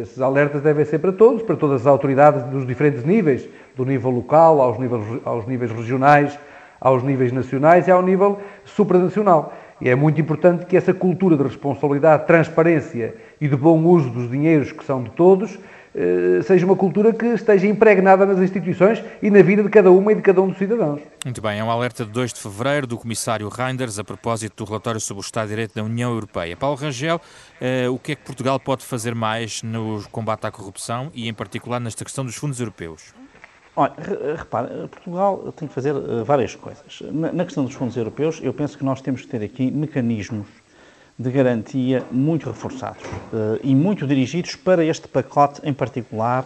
Esses 0.00 0.20
alertas 0.20 0.60
devem 0.60 0.84
ser 0.84 0.98
para 0.98 1.12
todos, 1.12 1.42
para 1.42 1.54
todas 1.54 1.82
as 1.82 1.86
autoridades 1.86 2.42
dos 2.44 2.66
diferentes 2.66 3.04
níveis, 3.04 3.48
do 3.76 3.84
nível 3.84 4.10
local 4.10 4.60
aos 4.60 4.76
níveis, 4.76 5.20
aos 5.24 5.46
níveis 5.46 5.70
regionais, 5.70 6.36
aos 6.80 7.04
níveis 7.04 7.30
nacionais 7.30 7.86
e 7.86 7.92
ao 7.92 8.02
nível 8.02 8.40
supranacional. 8.64 9.54
E 9.80 9.88
é 9.88 9.94
muito 9.94 10.20
importante 10.20 10.66
que 10.66 10.76
essa 10.76 10.92
cultura 10.92 11.36
de 11.36 11.44
responsabilidade, 11.44 12.26
transparência 12.26 13.14
e 13.40 13.46
de 13.46 13.56
bom 13.56 13.80
uso 13.84 14.10
dos 14.10 14.28
dinheiros 14.28 14.72
que 14.72 14.84
são 14.84 15.02
de 15.02 15.10
todos 15.10 15.54
eh, 15.54 15.58
seja 16.44 16.64
uma 16.64 16.76
cultura 16.76 17.12
que 17.12 17.26
esteja 17.26 17.66
impregnada 17.66 18.24
nas 18.24 18.38
instituições 18.38 19.02
e 19.22 19.30
na 19.30 19.42
vida 19.42 19.62
de 19.62 19.68
cada 19.68 19.90
uma 19.90 20.12
e 20.12 20.14
de 20.14 20.22
cada 20.22 20.40
um 20.40 20.48
dos 20.48 20.58
cidadãos. 20.58 21.00
Muito 21.24 21.42
bem, 21.42 21.58
é 21.58 21.64
um 21.64 21.70
alerta 21.70 22.04
de 22.04 22.10
2 22.10 22.32
de 22.32 22.40
fevereiro 22.40 22.86
do 22.86 22.98
comissário 22.98 23.48
Reinders 23.48 23.98
a 23.98 24.04
propósito 24.04 24.64
do 24.64 24.68
relatório 24.68 25.00
sobre 25.00 25.20
o 25.20 25.24
Estado 25.24 25.44
de 25.44 25.50
Direito 25.50 25.74
da 25.74 25.82
União 25.82 26.12
Europeia. 26.12 26.56
Paulo 26.56 26.76
Rangel, 26.76 27.20
eh, 27.60 27.88
o 27.88 27.98
que 27.98 28.12
é 28.12 28.14
que 28.14 28.22
Portugal 28.22 28.58
pode 28.58 28.84
fazer 28.84 29.14
mais 29.14 29.62
no 29.62 30.02
combate 30.10 30.46
à 30.46 30.50
corrupção 30.50 31.10
e, 31.14 31.28
em 31.28 31.34
particular, 31.34 31.80
nesta 31.80 32.04
questão 32.04 32.24
dos 32.24 32.34
fundos 32.34 32.58
europeus? 32.58 33.14
Olha, 33.74 33.94
repare, 34.36 34.68
Portugal 34.88 35.52
tem 35.56 35.66
que 35.66 35.74
fazer 35.74 35.94
eh, 35.94 36.22
várias 36.24 36.54
coisas. 36.54 37.02
Na 37.10 37.44
questão 37.44 37.64
dos 37.64 37.74
fundos 37.74 37.96
europeus, 37.96 38.40
eu 38.42 38.52
penso 38.52 38.76
que 38.76 38.84
nós 38.84 39.00
temos 39.00 39.22
que 39.22 39.28
ter 39.28 39.42
aqui 39.42 39.70
mecanismos 39.70 40.46
de 41.22 41.30
garantia 41.30 42.04
muito 42.10 42.48
reforçados 42.48 43.02
uh, 43.04 43.58
e 43.62 43.74
muito 43.74 44.06
dirigidos 44.06 44.56
para 44.56 44.84
este 44.84 45.06
pacote 45.06 45.60
em 45.64 45.72
particular 45.72 46.44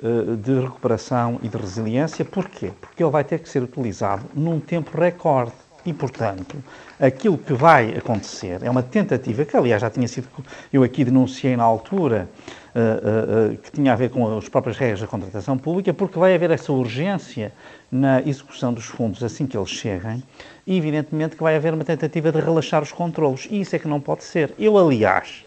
uh, 0.00 0.36
de 0.36 0.60
recuperação 0.60 1.38
e 1.42 1.48
de 1.48 1.56
resiliência. 1.56 2.24
Porquê? 2.24 2.72
Porque 2.80 3.02
ele 3.02 3.10
vai 3.10 3.22
ter 3.22 3.38
que 3.38 3.48
ser 3.48 3.62
utilizado 3.62 4.24
num 4.34 4.58
tempo 4.58 4.98
recorde. 4.98 5.52
E, 5.86 5.92
portanto, 5.92 6.56
aquilo 6.98 7.38
que 7.38 7.52
vai 7.52 7.96
acontecer 7.96 8.60
é 8.64 8.68
uma 8.68 8.82
tentativa, 8.82 9.44
que 9.44 9.56
aliás 9.56 9.80
já 9.80 9.88
tinha 9.88 10.08
sido, 10.08 10.26
eu 10.72 10.82
aqui 10.82 11.04
denunciei 11.04 11.56
na 11.56 11.62
altura, 11.62 12.28
uh, 12.74 13.52
uh, 13.52 13.56
que 13.58 13.70
tinha 13.70 13.92
a 13.92 13.96
ver 13.96 14.10
com 14.10 14.36
as 14.36 14.48
próprias 14.48 14.76
regras 14.76 15.00
da 15.00 15.06
contratação 15.06 15.56
pública, 15.56 15.94
porque 15.94 16.18
vai 16.18 16.34
haver 16.34 16.50
essa 16.50 16.72
urgência 16.72 17.52
na 17.90 18.20
execução 18.22 18.74
dos 18.74 18.86
fundos 18.86 19.22
assim 19.22 19.46
que 19.46 19.56
eles 19.56 19.70
cheguem, 19.70 20.20
e 20.66 20.76
evidentemente 20.76 21.36
que 21.36 21.42
vai 21.42 21.54
haver 21.54 21.72
uma 21.72 21.84
tentativa 21.84 22.32
de 22.32 22.40
relaxar 22.40 22.82
os 22.82 22.90
controlos. 22.90 23.46
E 23.48 23.60
isso 23.60 23.76
é 23.76 23.78
que 23.78 23.86
não 23.86 24.00
pode 24.00 24.24
ser. 24.24 24.52
Eu, 24.58 24.76
aliás, 24.76 25.45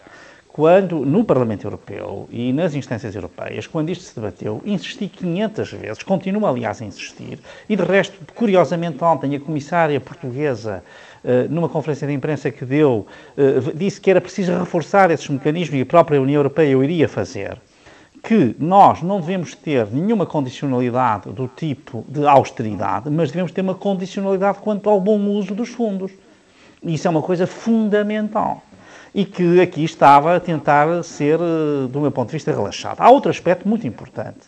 quando 0.52 1.06
no 1.06 1.24
Parlamento 1.24 1.66
Europeu 1.66 2.28
e 2.30 2.52
nas 2.52 2.74
instâncias 2.74 3.14
europeias, 3.14 3.66
quando 3.66 3.90
isto 3.90 4.02
se 4.02 4.14
debateu, 4.14 4.60
insisti 4.64 5.08
500 5.08 5.72
vezes, 5.72 6.02
continuo 6.02 6.44
aliás 6.46 6.82
a 6.82 6.84
insistir, 6.84 7.38
e 7.68 7.76
de 7.76 7.82
resto, 7.84 8.18
curiosamente 8.34 9.02
ontem, 9.02 9.36
a 9.36 9.40
comissária 9.40 10.00
portuguesa, 10.00 10.82
eh, 11.24 11.46
numa 11.48 11.68
conferência 11.68 12.06
de 12.06 12.12
imprensa 12.12 12.50
que 12.50 12.64
deu, 12.64 13.06
eh, 13.36 13.60
disse 13.74 14.00
que 14.00 14.10
era 14.10 14.20
preciso 14.20 14.52
reforçar 14.58 15.10
esses 15.10 15.28
mecanismos 15.28 15.78
e 15.78 15.82
a 15.82 15.86
própria 15.86 16.20
União 16.20 16.40
Europeia 16.40 16.76
o 16.76 16.82
iria 16.82 17.08
fazer 17.08 17.56
que 18.22 18.54
nós 18.58 19.02
não 19.02 19.18
devemos 19.18 19.54
ter 19.54 19.86
nenhuma 19.86 20.26
condicionalidade 20.26 21.30
do 21.30 21.48
tipo 21.48 22.04
de 22.06 22.26
austeridade, 22.26 23.08
mas 23.08 23.30
devemos 23.30 23.50
ter 23.50 23.62
uma 23.62 23.74
condicionalidade 23.74 24.58
quanto 24.58 24.90
ao 24.90 25.00
bom 25.00 25.18
uso 25.28 25.54
dos 25.54 25.70
fundos. 25.70 26.12
Isso 26.82 27.06
é 27.06 27.10
uma 27.10 27.22
coisa 27.22 27.46
fundamental. 27.46 28.62
E 29.14 29.24
que 29.24 29.60
aqui 29.60 29.84
estava 29.84 30.36
a 30.36 30.40
tentar 30.40 31.02
ser, 31.02 31.38
eh, 31.40 31.88
do 31.88 32.00
meu 32.00 32.12
ponto 32.12 32.28
de 32.28 32.34
vista, 32.34 32.52
relaxado. 32.52 33.00
Há 33.00 33.10
outro 33.10 33.30
aspecto 33.30 33.68
muito 33.68 33.86
importante, 33.86 34.40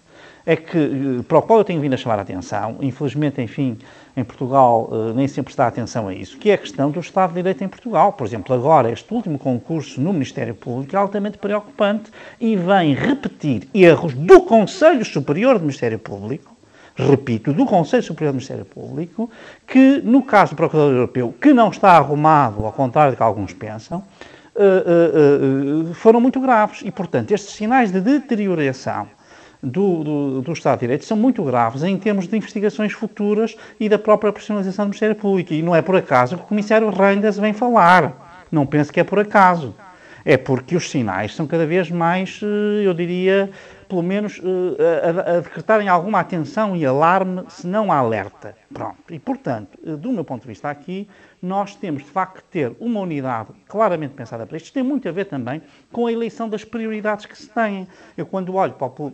é 0.46 0.56
que, 0.56 0.78
eh, 0.78 1.22
para 1.26 1.38
o 1.38 1.42
qual 1.42 1.58
eu 1.58 1.64
tenho 1.64 1.80
vindo 1.80 1.94
a 1.94 1.96
chamar 1.96 2.18
a 2.18 2.22
atenção, 2.22 2.76
infelizmente, 2.80 3.40
enfim, 3.40 3.78
em 4.16 4.24
Portugal 4.24 4.88
uh, 4.90 5.14
nem 5.14 5.26
sempre 5.26 5.52
está 5.52 5.66
atenção 5.66 6.08
a 6.08 6.14
isso, 6.14 6.36
que 6.36 6.50
é 6.50 6.54
a 6.54 6.58
questão 6.58 6.90
do 6.90 7.00
Estado 7.00 7.30
de 7.30 7.36
Direito 7.36 7.64
em 7.64 7.68
Portugal. 7.68 8.12
Por 8.12 8.26
exemplo, 8.26 8.54
agora, 8.54 8.90
este 8.90 9.12
último 9.12 9.38
concurso 9.38 10.00
no 10.00 10.12
Ministério 10.12 10.54
Público 10.54 10.94
é 10.94 10.98
altamente 10.98 11.38
preocupante 11.38 12.10
e 12.40 12.54
vem 12.56 12.94
repetir 12.94 13.68
erros 13.72 14.14
do 14.14 14.42
Conselho 14.42 15.04
Superior 15.04 15.54
do 15.54 15.62
Ministério 15.62 15.98
Público, 15.98 16.54
repito, 16.94 17.52
do 17.52 17.64
Conselho 17.64 18.02
Superior 18.02 18.32
do 18.32 18.36
Ministério 18.36 18.66
Público, 18.66 19.30
que, 19.66 20.02
no 20.04 20.22
caso 20.22 20.52
do 20.52 20.56
Procurador 20.56 20.92
Europeu, 20.92 21.34
que 21.40 21.52
não 21.54 21.70
está 21.70 21.92
arrumado, 21.92 22.66
ao 22.66 22.72
contrário 22.72 23.14
do 23.14 23.16
que 23.16 23.22
alguns 23.22 23.54
pensam, 23.54 24.04
foram 25.94 26.20
muito 26.20 26.40
graves. 26.40 26.80
E, 26.84 26.90
portanto, 26.90 27.32
estes 27.32 27.54
sinais 27.54 27.90
de 27.90 28.00
deterioração 28.00 29.08
do, 29.62 30.02
do, 30.02 30.42
do, 30.42 30.52
Estado 30.52 30.78
de 30.78 30.80
Direito 30.80 31.04
são 31.04 31.16
muito 31.16 31.42
graves 31.44 31.82
em 31.82 31.96
termos 31.96 32.26
de 32.26 32.36
investigações 32.36 32.92
futuras 32.92 33.56
e 33.78 33.88
da 33.88 33.98
própria 33.98 34.32
profissionalização 34.32 34.86
do 34.86 34.88
Ministério 34.88 35.14
Público. 35.14 35.52
E 35.54 35.62
não 35.62 35.74
é 35.74 35.80
por 35.80 35.96
acaso 35.96 36.36
que 36.36 36.42
o 36.42 36.46
Comissário 36.46 36.90
Reinders 36.90 37.38
vem 37.38 37.52
falar. 37.52 38.46
Não 38.50 38.66
penso 38.66 38.92
que 38.92 39.00
é 39.00 39.04
por 39.04 39.18
acaso. 39.18 39.74
É 40.24 40.36
porque 40.36 40.76
os 40.76 40.88
sinais 40.90 41.34
são 41.34 41.46
cada 41.46 41.66
vez 41.66 41.90
mais, 41.90 42.40
eu 42.84 42.94
diria, 42.94 43.50
pelo 43.88 44.02
menos 44.02 44.40
a, 44.46 45.36
a 45.36 45.40
decretarem 45.40 45.88
alguma 45.88 46.20
atenção 46.20 46.76
e 46.76 46.86
alarme, 46.86 47.42
se 47.48 47.66
não 47.66 47.90
alerta. 47.90 48.54
Pronto. 48.72 48.96
E, 49.10 49.18
portanto, 49.18 49.76
do 49.96 50.12
meu 50.12 50.24
ponto 50.24 50.42
de 50.42 50.48
vista 50.48 50.70
aqui, 50.70 51.08
nós 51.42 51.74
temos 51.74 52.04
de 52.04 52.08
facto 52.08 52.36
que 52.36 52.44
ter 52.44 52.76
uma 52.78 53.00
unidade 53.00 53.50
claramente 53.66 54.14
pensada 54.14 54.46
para 54.46 54.56
isto. 54.56 54.66
Isto 54.66 54.74
tem 54.74 54.82
muito 54.84 55.08
a 55.08 55.12
ver 55.12 55.24
também 55.24 55.60
com 55.90 56.06
a 56.06 56.12
eleição 56.12 56.48
das 56.48 56.64
prioridades 56.64 57.26
que 57.26 57.36
se 57.36 57.48
têm. 57.48 57.88
Eu, 58.16 58.24
quando 58.24 58.54
olho 58.54 58.74
para 58.74 58.86
o, 58.86 59.12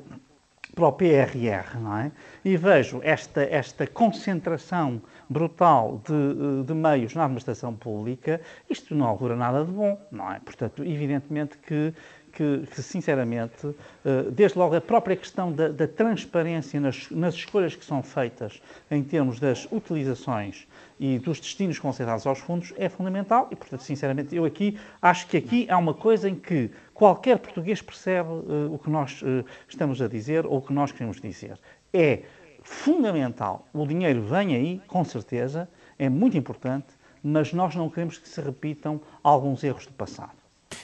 para 0.75 0.87
o 0.87 0.93
PRR, 0.93 1.81
não 1.81 1.97
é? 1.97 2.13
E 2.45 2.57
vejo 2.57 3.01
esta, 3.03 3.43
esta 3.43 3.87
concentração 3.87 5.01
brutal 5.29 6.01
de, 6.07 6.65
de, 6.65 6.75
meios 6.75 7.15
na 7.15 7.25
administração 7.25 7.75
pública, 7.75 8.41
isto 8.69 8.95
não 8.95 9.07
augura 9.07 9.35
nada 9.35 9.65
de 9.65 9.73
bom, 9.73 9.99
não 10.11 10.31
é? 10.31 10.39
Portanto, 10.41 10.85
evidentemente 10.85 11.59
que 11.59 11.93
que, 12.33 12.67
que, 12.75 12.83
sinceramente, 12.83 13.75
eh, 14.05 14.25
desde 14.31 14.59
logo 14.59 14.75
a 14.75 14.81
própria 14.81 15.17
questão 15.17 15.53
da, 15.53 15.69
da 15.69 15.87
transparência 15.87 16.81
nas, 16.81 17.11
nas, 17.11 17.35
escolhas 17.35 17.75
que 17.75 17.85
são 17.85 18.03
feitas 18.03 18.61
em 18.91 19.03
termos 19.03 19.41
das 19.41 19.67
utilizações 19.71 20.67
e 20.99 21.19
dos 21.19 21.41
destinos 21.41 21.79
concentrados 21.79 22.27
aos 22.27 22.39
fundos 22.39 22.73
é 22.77 22.89
fundamental 22.89 23.49
e, 23.51 23.57
portanto, 23.57 23.83
sinceramente, 23.83 24.35
eu 24.35 24.45
aqui 24.45 24.79
acho 25.01 25.27
que 25.27 25.37
aqui 25.37 25.67
há 25.71 25.79
uma 25.79 25.95
coisa 25.95 26.29
em 26.29 26.35
que 26.35 26.71
qualquer 26.95 27.39
português 27.39 27.81
percebe 27.81 28.29
uh, 28.29 28.73
o 28.73 28.79
que 28.79 28.91
nós 28.91 29.23
uh, 29.23 29.45
estamos 29.69 30.03
a 30.03 30.09
dizer 30.09 30.47
ou 30.47 30.59
o 30.59 30.63
que 30.63 30.73
nós 30.73 30.93
queremos 30.93 31.21
dizer. 31.21 31.59
É 31.93 32.23
fundamental, 32.63 33.67
o 33.73 33.87
dinheiro 33.87 34.23
vem 34.23 34.55
aí, 34.55 34.83
com 34.87 35.05
certeza, 35.05 35.69
é 35.99 36.09
muito 36.09 36.37
importante, 36.37 36.87
mas 37.23 37.53
nós 37.53 37.75
não 37.75 37.91
queremos 37.91 38.19
que 38.19 38.29
se 38.29 38.41
repitam 38.41 39.01
alguns 39.23 39.65
erros 39.65 39.87
do 39.87 39.93
passado. 39.93 40.38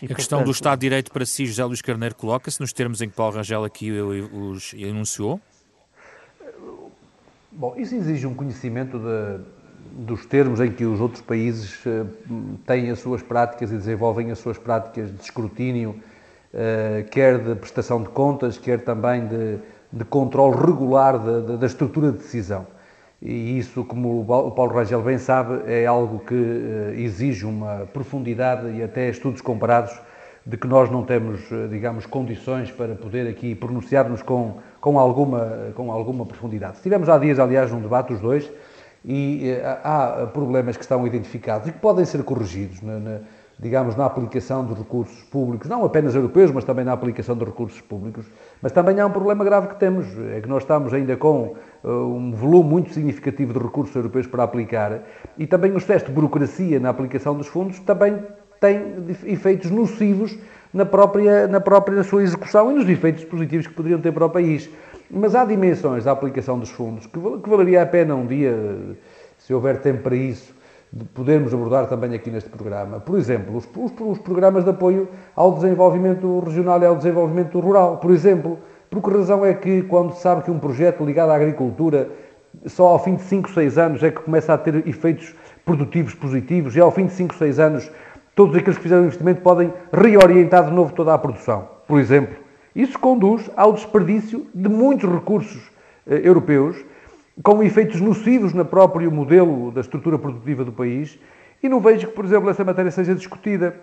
E, 0.09 0.13
a 0.13 0.15
questão 0.15 0.39
portanto, 0.39 0.45
do 0.45 0.51
Estado 0.51 0.79
de 0.79 0.87
Direito 0.87 1.11
para 1.11 1.25
si, 1.25 1.47
José 1.47 1.65
Luís 1.65 1.81
Carneiro, 1.81 2.15
coloca-se 2.15 2.61
nos 2.61 2.73
termos 2.73 3.01
em 3.01 3.09
que 3.09 3.17
Paulo 3.17 3.37
Rangel 3.37 3.65
aqui 3.65 3.91
os 3.91 4.75
enunciou? 4.75 5.41
Bom, 7.51 7.75
isso 7.79 7.95
exige 7.95 8.27
um 8.27 8.35
conhecimento 8.35 8.99
de, 8.99 10.05
dos 10.05 10.27
termos 10.27 10.61
em 10.61 10.71
que 10.71 10.85
os 10.85 11.01
outros 11.01 11.23
países 11.23 11.75
uh, 11.87 12.07
têm 12.67 12.91
as 12.91 12.99
suas 12.99 13.23
práticas 13.23 13.71
e 13.71 13.77
desenvolvem 13.77 14.31
as 14.31 14.39
suas 14.39 14.59
práticas 14.59 15.11
de 15.11 15.23
escrutínio, 15.23 15.91
uh, 16.53 17.09
quer 17.11 17.39
de 17.39 17.55
prestação 17.55 18.03
de 18.03 18.09
contas, 18.11 18.59
quer 18.59 18.81
também 18.81 19.27
de, 19.27 19.59
de 19.91 20.05
controle 20.05 20.55
regular 20.55 21.19
de, 21.19 21.57
da 21.57 21.67
estrutura 21.67 22.13
de 22.13 22.19
decisão. 22.19 22.67
E 23.25 23.59
isso, 23.59 23.83
como 23.85 24.21
o 24.21 24.51
Paulo 24.51 24.75
Rangel 24.75 25.01
bem 25.01 25.17
sabe, 25.17 25.63
é 25.67 25.87
algo 25.87 26.19
que 26.19 26.35
uh, 26.35 26.93
exige 26.95 27.47
uma 27.47 27.89
profundidade 27.91 28.69
e 28.69 28.83
até 28.83 29.09
estudos 29.09 29.41
comparados 29.41 29.99
de 30.47 30.59
que 30.59 30.67
nós 30.67 30.91
não 30.91 31.03
temos, 31.03 31.41
digamos, 31.71 32.05
condições 32.05 32.71
para 32.71 32.95
poder 32.95 33.27
aqui 33.27 33.55
pronunciar-nos 33.55 34.21
com, 34.21 34.59
com, 34.79 34.99
alguma, 34.99 35.73
com 35.75 35.91
alguma 35.91 36.27
profundidade. 36.27 36.83
Tivemos 36.83 37.09
há 37.09 37.17
dias, 37.17 37.39
aliás, 37.39 37.73
um 37.73 37.81
debate, 37.81 38.13
os 38.13 38.21
dois, 38.21 38.51
e 39.03 39.51
eh, 39.51 39.79
há 39.83 40.27
problemas 40.33 40.77
que 40.77 40.83
estão 40.83 41.07
identificados 41.07 41.69
e 41.69 41.73
que 41.73 41.79
podem 41.79 42.05
ser 42.05 42.23
corrigidos, 42.25 42.83
na, 42.83 42.99
na, 42.99 43.21
digamos, 43.59 43.95
na 43.97 44.07
aplicação 44.07 44.65
dos 44.65 44.77
recursos 44.79 45.23
públicos, 45.25 45.69
não 45.69 45.85
apenas 45.85 46.15
europeus, 46.15 46.51
mas 46.51 46.65
também 46.65 46.85
na 46.85 46.93
aplicação 46.93 47.37
dos 47.37 47.49
recursos 47.49 47.81
públicos. 47.81 48.27
Mas 48.61 48.73
também 48.73 48.99
há 49.01 49.07
um 49.07 49.11
problema 49.11 49.45
grave 49.45 49.69
que 49.69 49.77
temos, 49.77 50.07
é 50.33 50.41
que 50.41 50.49
nós 50.49 50.63
estamos 50.63 50.93
ainda 50.93 51.17
com 51.17 51.55
uh, 51.85 51.89
um 51.89 52.33
volume 52.33 52.69
muito 52.69 52.93
significativo 52.93 53.53
de 53.53 53.59
recursos 53.59 53.95
europeus 53.95 54.27
para 54.27 54.43
aplicar 54.43 55.03
e 55.39 55.47
também 55.47 55.73
o 55.73 55.79
excesso 55.79 56.07
de 56.07 56.13
burocracia 56.13 56.81
na 56.81 56.89
aplicação 56.89 57.37
dos 57.37 57.47
fundos 57.47 57.79
também 57.81 58.19
tem 58.61 58.83
efeitos 59.27 59.71
nocivos 59.71 60.37
na 60.73 60.85
própria, 60.85 61.47
na 61.47 61.61
própria 61.61 62.03
sua 62.03 62.23
execução 62.23 62.73
e 62.73 62.75
nos 62.75 62.89
efeitos 62.89 63.25
positivos 63.25 63.67
que 63.67 63.75
poderiam 63.75 64.01
ter 64.01 64.13
para 64.13 64.27
o 64.27 64.31
país. 64.31 64.69
Mas 65.11 65.35
há 65.35 65.45
dimensões 65.45 66.05
da 66.05 66.13
aplicação 66.13 66.59
dos 66.59 66.71
fundos 66.71 67.07
que, 67.07 67.19
que 67.19 67.49
valeria 67.49 67.83
a 67.83 67.87
pena 67.87 68.15
um 68.17 68.27
dia, 68.27 68.57
se 69.39 69.55
houver 69.55 69.81
tempo 69.81 70.03
para 70.03 70.17
isso, 70.17 70.55
podermos 71.13 71.53
abordar 71.53 71.87
também 71.89 72.15
aqui 72.15 72.31
neste 72.31 72.49
programa. 72.49 73.01
Por 73.01 73.19
exemplo, 73.19 73.57
os, 73.57 73.69
os, 73.77 73.93
os, 74.01 74.19
programas 74.19 74.65
de 74.65 74.71
apoio 74.71 75.09
ao 75.35 75.53
desenvolvimento 75.53 76.41
regional 76.41 76.81
e 76.83 76.87
ao 76.87 76.97
desenvolvimento 76.97 77.59
rural. 77.59 77.99
Por 77.99 78.11
exemplo, 78.11 78.59
por 78.91 79.03
que 79.03 79.11
razão 79.11 79.45
é 79.45 79.55
que, 79.55 79.83
quando 79.83 80.15
se 80.15 80.21
sabe 80.21 80.43
que 80.43 80.51
um 80.51 80.59
projeto 80.59 81.05
ligado 81.05 81.31
à 81.31 81.35
agricultura, 81.35 82.09
só 82.67 82.87
ao 82.87 82.99
fim 83.03 83.17
de 83.17 83.23
5, 83.23 83.51
6 83.51 83.79
anos 83.79 84.03
é 84.03 84.11
que 84.11 84.21
começa 84.21 84.55
a 84.55 84.59
ter 84.59 84.87
efeitos 84.87 85.35
produtivos 85.65 86.15
positivos 86.15 86.77
e 86.77 86.81
ao 86.81 86.91
fim 86.91 87.07
de 87.07 87.13
5, 87.13 87.35
6 87.35 87.59
anos 87.59 87.91
todos 88.35 88.57
aqueles 88.57 88.77
que 88.77 88.83
fizeram 88.83 89.05
investimento 89.05 89.43
podem 89.43 89.73
reorientar 89.93 90.67
de 90.67 90.73
novo 90.73 90.93
toda 90.93 91.15
a 91.15 91.19
produção, 91.19 91.69
por 91.87 91.99
exemplo. 91.99 92.37
Isso 92.75 92.99
conduz 92.99 93.49
ao 93.57 93.73
desperdício 93.73 94.47
de 94.53 94.69
muitos 94.69 95.09
recursos 95.11 95.71
eh, 96.07 96.21
europeus, 96.25 96.77
com 97.43 97.63
efeitos 97.63 98.01
nocivos 98.01 98.53
no 98.53 98.65
próprio 98.65 99.11
modelo 99.11 99.71
da 99.73 99.81
estrutura 99.81 100.19
produtiva 100.19 100.65
do 100.65 100.73
país, 100.73 101.19
e 101.63 101.69
não 101.69 101.81
vejo 101.81 102.07
que, 102.07 102.13
por 102.13 102.25
exemplo, 102.25 102.51
essa 102.51 102.63
matéria 102.63 102.91
seja 102.91 103.15
discutida, 103.15 103.75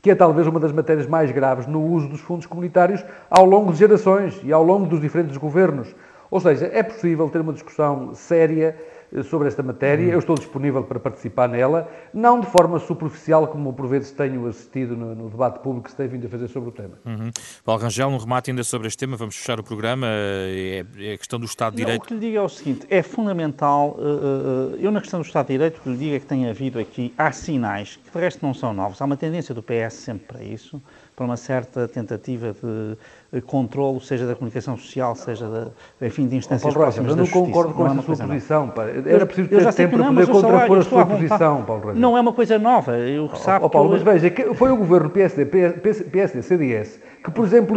que 0.00 0.10
é 0.10 0.14
talvez 0.14 0.46
uma 0.46 0.60
das 0.60 0.72
matérias 0.72 1.06
mais 1.06 1.30
graves 1.30 1.66
no 1.66 1.82
uso 1.82 2.08
dos 2.08 2.20
fundos 2.20 2.46
comunitários 2.46 3.04
ao 3.30 3.44
longo 3.44 3.72
de 3.72 3.78
gerações 3.78 4.40
e 4.44 4.52
ao 4.52 4.62
longo 4.62 4.86
dos 4.86 5.00
diferentes 5.00 5.36
governos. 5.36 5.94
Ou 6.30 6.40
seja, 6.40 6.70
é 6.72 6.82
possível 6.82 7.28
ter 7.28 7.40
uma 7.40 7.52
discussão 7.52 8.14
séria 8.14 8.76
sobre 9.24 9.48
esta 9.48 9.62
matéria. 9.62 10.06
Uhum. 10.06 10.12
Eu 10.12 10.18
estou 10.18 10.36
disponível 10.36 10.82
para 10.82 10.98
participar 10.98 11.48
nela, 11.48 11.88
não 12.12 12.40
de 12.40 12.46
forma 12.46 12.78
superficial, 12.78 13.46
como 13.48 13.72
por 13.72 13.86
vezes 13.86 14.10
tenho 14.10 14.46
assistido 14.46 14.96
no, 14.96 15.14
no 15.14 15.28
debate 15.28 15.58
público 15.60 15.84
que 15.84 15.90
se 15.90 15.96
tem 15.96 16.08
vindo 16.08 16.26
a 16.26 16.30
fazer 16.30 16.48
sobre 16.48 16.70
o 16.70 16.72
tema. 16.72 16.98
Uhum. 17.04 17.30
Paulo 17.64 17.82
Rangel, 17.82 18.08
um 18.08 18.16
remate 18.16 18.50
ainda 18.50 18.64
sobre 18.64 18.88
este 18.88 18.98
tema, 18.98 19.16
vamos 19.16 19.36
fechar 19.36 19.60
o 19.60 19.62
programa, 19.62 20.06
é, 20.08 20.84
é 20.98 21.12
a 21.12 21.18
questão 21.18 21.38
do 21.38 21.46
Estado 21.46 21.72
de 21.74 21.78
Direito. 21.78 22.00
Não, 22.00 22.04
o 22.04 22.08
que 22.08 22.14
lhe 22.14 22.20
digo 22.20 22.36
é 22.36 22.42
o 22.42 22.48
seguinte, 22.48 22.86
é 22.88 23.02
fundamental, 23.02 23.96
uh, 23.98 24.74
uh, 24.74 24.76
eu 24.76 24.90
na 24.90 25.00
questão 25.00 25.20
do 25.20 25.26
Estado 25.26 25.46
de 25.46 25.52
Direito, 25.54 25.78
o 25.78 25.80
que 25.82 25.88
lhe 25.90 25.96
digo 25.96 26.14
é 26.16 26.20
que 26.20 26.26
tem 26.26 26.48
havido 26.48 26.78
aqui, 26.78 27.12
há 27.18 27.30
sinais, 27.32 27.96
que 27.96 28.10
de 28.10 28.18
resto 28.18 28.44
não 28.44 28.54
são 28.54 28.72
novos, 28.72 29.00
há 29.00 29.04
uma 29.04 29.16
tendência 29.16 29.54
do 29.54 29.62
PS 29.62 29.94
sempre 29.94 30.26
para 30.26 30.42
isso, 30.42 30.80
para 31.14 31.24
uma 31.24 31.36
certa 31.36 31.86
tentativa 31.86 32.52
de 32.52 32.96
controle, 33.40 34.00
seja 34.00 34.26
da 34.26 34.34
comunicação 34.34 34.76
social, 34.76 35.14
seja 35.14 35.48
da, 35.48 36.06
enfim, 36.06 36.26
de 36.26 36.36
instâncias 36.36 36.62
Paulo 36.62 36.78
próximas 36.78 37.10
Rocha, 37.10 37.20
Eu 37.20 37.24
não 37.24 37.46
concordo 37.46 37.72
com 37.72 37.84
não 37.84 37.98
é 37.98 38.02
sua 38.02 38.16
posição. 38.16 38.68
Pá. 38.68 38.84
Era 38.84 39.24
preciso 39.24 39.48
ter 39.48 39.62
eu 39.62 39.72
tempo 39.72 39.96
para 39.96 40.06
poder 40.06 40.26
contrapor 40.26 40.78
a 40.78 40.82
sua 40.82 41.06
posição, 41.06 41.64
Paulo 41.64 41.82
Rocha. 41.82 41.98
Não 41.98 42.16
é 42.16 42.20
uma 42.20 42.32
coisa 42.32 42.58
nova. 42.58 42.98
Eu 42.98 43.30
oh, 43.32 43.36
sabe 43.36 43.64
oh, 43.64 43.70
Paulo, 43.70 43.90
mas 43.90 44.02
veja, 44.02 44.30
foi 44.54 44.70
o 44.70 44.76
governo 44.76 45.08
PSD, 45.08 45.46
PSD, 45.46 46.42
CDS, 46.42 47.00
que, 47.24 47.30
por 47.30 47.44
exemplo, 47.46 47.76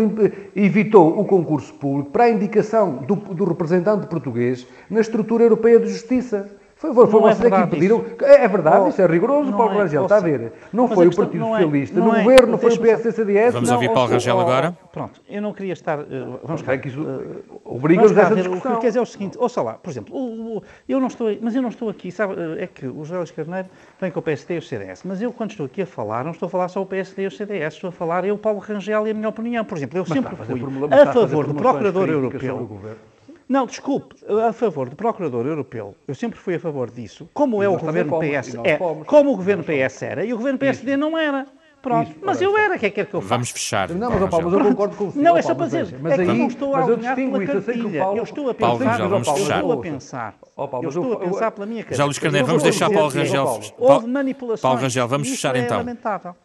evitou 0.55 1.17
o 1.19 1.23
concurso 1.23 1.73
público 1.75 2.09
para 2.09 2.25
a 2.25 2.29
indicação 2.29 2.97
do, 2.97 3.15
do 3.15 3.45
representante 3.45 4.07
português 4.07 4.67
na 4.89 4.99
estrutura 4.99 5.43
europeia 5.43 5.79
de 5.79 5.87
justiça. 5.87 6.49
Foi, 6.77 6.93
foi, 6.93 7.07
foi 7.07 7.21
vocês 7.21 7.51
é 7.51 7.61
que 7.61 7.67
pediram. 7.67 8.03
É, 8.21 8.43
é, 8.43 8.47
verdade, 8.49 8.81
oh, 8.81 8.89
isso 8.89 9.01
é 9.01 9.05
rigoroso, 9.05 9.51
Paulo 9.53 9.73
é, 9.73 9.77
Rangel, 9.77 10.03
está 10.03 10.17
a 10.17 10.19
ver. 10.19 10.51
Não 10.73 10.89
foi 10.89 11.07
o 11.07 11.15
Partido 11.15 11.45
é- 11.45 11.47
Socialista, 11.47 11.99
no 12.01 12.13
é, 12.13 12.21
governo, 12.21 12.51
não 12.51 12.57
foi 12.57 12.73
o 12.73 12.79
PSD-CDS. 12.79 13.53
Vamos 13.53 13.71
ouvir 13.71 13.93
Paulo 13.93 14.11
Rangel 14.11 14.39
agora. 14.39 14.77
Pronto, 14.91 15.21
eu 15.29 15.41
não 15.41 15.53
queria 15.53 15.71
estar. 15.71 15.99
Uh, 15.99 16.39
vamos 16.43 16.61
cá. 16.61 16.73
É 16.73 16.77
que 16.77 16.89
isso 16.89 17.01
uh, 17.01 17.61
obriga-nos 17.63 18.17
a 18.17 18.21
essa 18.21 18.35
discussão. 18.35 18.73
O 18.73 18.75
que 18.75 18.81
quer 18.81 18.87
dizer 18.87 18.99
é 18.99 19.01
o 19.01 19.05
seguinte, 19.05 19.37
ouça 19.39 19.61
lá, 19.61 19.75
por 19.75 19.89
exemplo, 19.89 20.13
o, 20.13 20.57
o, 20.57 20.63
eu 20.87 20.99
não 20.99 21.07
estou, 21.07 21.29
mas 21.41 21.55
eu 21.55 21.61
não 21.61 21.69
estou 21.69 21.89
aqui, 21.89 22.11
sabe, 22.11 22.35
é 22.59 22.67
que 22.67 22.85
o 22.85 23.05
José 23.05 23.17
Luís 23.17 23.31
Carneiro 23.31 23.69
vem 23.99 24.11
com 24.11 24.19
o 24.19 24.23
PSD 24.23 24.55
e 24.55 24.57
o 24.57 24.61
CDS, 24.61 25.03
mas 25.05 25.21
eu 25.21 25.31
quando 25.31 25.51
estou 25.51 25.65
aqui 25.65 25.81
a 25.81 25.85
falar, 25.85 26.25
não 26.25 26.31
estou 26.31 26.47
a 26.47 26.49
falar 26.49 26.67
só 26.67 26.81
o 26.81 26.85
PSD 26.85 27.23
e 27.23 27.27
o 27.27 27.31
CDS, 27.31 27.75
estou 27.75 27.87
a 27.87 27.91
falar 27.91 28.25
eu, 28.25 28.37
Paulo 28.37 28.59
Rangel 28.59 29.07
e 29.07 29.11
a 29.11 29.13
minha 29.13 29.29
opinião. 29.29 29.63
Por 29.63 29.77
exemplo, 29.77 29.97
eu 29.97 30.05
mas 30.07 30.13
sempre 30.13 30.35
fui 30.35 30.61
a 30.91 31.13
favor 31.13 31.47
do 31.47 31.55
Procurador 31.55 32.09
Europeu. 32.09 32.69
Não, 33.47 33.65
desculpe, 33.67 34.15
a 34.47 34.51
favor 34.51 34.89
do 34.89 34.95
Procurador 34.95 35.45
Europeu, 35.45 35.95
eu 36.07 36.15
sempre 36.15 36.39
fui 36.39 36.55
a 36.55 36.59
favor 36.59 36.89
disso, 36.89 37.29
como 37.33 37.61
é 37.61 37.69
o 37.69 37.77
governo 37.77 38.19
PS, 38.19 38.55
é, 38.63 38.77
como 39.05 39.31
o 39.33 39.35
governo 39.35 39.63
PS 39.63 40.01
era, 40.01 40.25
e 40.25 40.33
o 40.33 40.37
governo 40.37 40.57
PSD 40.57 40.97
não 40.97 41.15
era. 41.17 41.45
Pronto, 41.79 42.09
Isso, 42.09 42.19
mas 42.23 42.41
eu 42.41 42.57
era, 42.57 42.75
o 42.75 42.79
que 42.79 42.87
é 42.87 42.89
que 42.89 42.95
quer 42.95 43.05
que 43.05 43.13
eu 43.13 43.21
faça? 43.21 43.29
Vamos 43.35 43.51
fechar. 43.51 43.89
Não, 43.89 44.09
mas, 44.09 44.17
Paulo 44.19 44.25
ó, 44.25 44.27
Paulo, 44.29 44.49
mas 44.49 44.59
eu 44.59 44.65
concordo 44.71 44.95
com 44.95 45.07
o 45.07 45.11
senhor. 45.11 45.23
Não, 45.23 45.37
é 45.37 45.41
só 45.43 45.53
Paulo, 45.53 45.69
para 45.69 45.81
dizer, 45.83 45.93
mas, 45.93 46.01
mas 46.01 46.11
é 46.13 46.25
que 46.25 46.31
aí, 46.31 46.37
não 46.39 46.47
estou 46.47 46.75
a 46.75 46.79
eu 46.79 46.93
alinhar 46.95 47.15
pela 47.15 47.43
isso, 47.43 47.51
eu 47.51 47.61
cartilha. 47.63 47.99
Paulo... 48.01 48.17
Eu 48.17 48.23
estou 48.23 48.49
a 48.49 48.53
Paulo 48.55 48.79
pensar, 48.79 48.91
Rangel, 48.93 49.09
vamos 49.09 49.27
eu 49.27 49.33
fechar. 49.35 49.55
estou 49.59 49.71
a 49.71 49.77
pensar. 49.77 50.35
Ó, 50.57 50.67
Paulo, 50.67 50.83
eu 50.83 50.87
eu- 50.87 50.89
estou 50.89 51.05
a 51.05 51.23
eu- 51.23 51.31
pensar 51.31 51.51
pela 51.51 51.65
minha 51.67 51.83
cartilha. 51.83 51.97
Já 51.97 52.05
Luís 52.05 52.17
Carneiro, 52.17 52.43
Eu 52.43 52.47
vamos 52.47 52.63
deixar 52.63 52.89
Paulo 52.89 53.09
Rangel. 53.09 53.45
Paulo. 53.45 53.63
Houve 53.77 54.07
manipulações. 54.07 54.61
Paulo 54.61 54.79
Rangel, 54.79 55.07
vamos 55.07 55.27
Isso 55.27 55.35
fechar 55.35 55.55
é 55.55 55.59
então. 55.59 55.77
lamentável. 55.77 56.35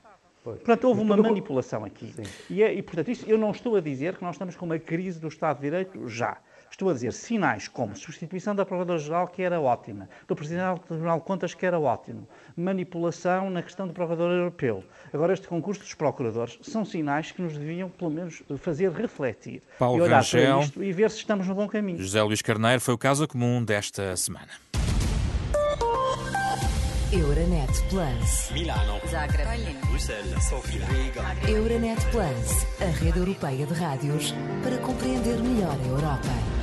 Portanto, 0.44 0.84
houve 0.84 1.00
uma 1.00 1.16
manipulação 1.16 1.86
aqui. 1.86 2.14
E, 2.50 2.62
é- 2.62 2.74
e, 2.74 2.82
portanto, 2.82 3.10
isso, 3.10 3.24
eu 3.26 3.38
não 3.38 3.50
estou 3.50 3.76
a 3.76 3.80
dizer 3.80 4.16
que 4.16 4.22
nós 4.22 4.34
estamos 4.34 4.56
com 4.56 4.66
uma 4.66 4.78
crise 4.78 5.18
do 5.18 5.28
Estado 5.28 5.56
de 5.56 5.62
Direito 5.62 6.06
já. 6.06 6.36
Estou 6.70 6.88
a 6.88 6.92
dizer 6.92 7.12
sinais 7.12 7.68
como 7.68 7.96
substituição 7.96 8.54
da 8.54 8.64
Procuradora-Geral, 8.64 9.28
que 9.28 9.42
era 9.42 9.60
ótima, 9.60 10.08
do 10.26 10.34
Presidente 10.36 10.80
do 10.80 10.86
Tribunal 10.86 11.18
de 11.18 11.24
Contas, 11.24 11.52
que 11.52 11.66
era 11.66 11.78
ótimo, 11.78 12.26
manipulação 12.56 13.50
na 13.50 13.62
questão 13.62 13.86
do 13.86 13.92
Procurador 13.92 14.30
Europeu. 14.30 14.84
Agora, 15.12 15.32
este 15.32 15.46
concurso 15.48 15.82
dos 15.82 15.94
Procuradores 15.94 16.58
são 16.62 16.84
sinais 16.84 17.32
que 17.32 17.42
nos 17.42 17.56
deviam, 17.58 17.90
pelo 17.90 18.10
menos, 18.10 18.42
fazer 18.58 18.90
refletir 18.92 19.62
Paulo 19.78 19.98
e 19.98 20.00
olhar 20.02 20.16
Rangel. 20.18 20.56
para 20.56 20.64
isto 20.64 20.82
e 20.84 20.92
ver 20.92 21.10
se 21.10 21.18
estamos 21.18 21.46
no 21.46 21.54
bom 21.54 21.68
caminho. 21.68 21.98
José 21.98 22.22
Luís 22.22 22.40
Carneiro 22.40 22.80
foi 22.80 22.94
o 22.94 22.98
caso 22.98 23.26
comum 23.28 23.62
desta 23.64 24.16
semana. 24.16 24.48
Euronet 27.12 27.72
Plus. 27.88 28.50
Milano, 28.52 29.00
Zagreb. 29.08 29.76
Bruxelas, 29.88 30.44
Sofia, 30.44 30.86
Riga. 30.86 31.50
Euronet 31.50 32.00
Plus, 32.12 32.64
a 32.80 32.86
rede 33.04 33.18
europeia 33.18 33.66
de 33.66 33.74
rádios 33.74 34.32
para 34.62 34.78
compreender 34.78 35.36
melhor 35.42 35.76
a 35.76 35.86
Europa. 35.88 36.59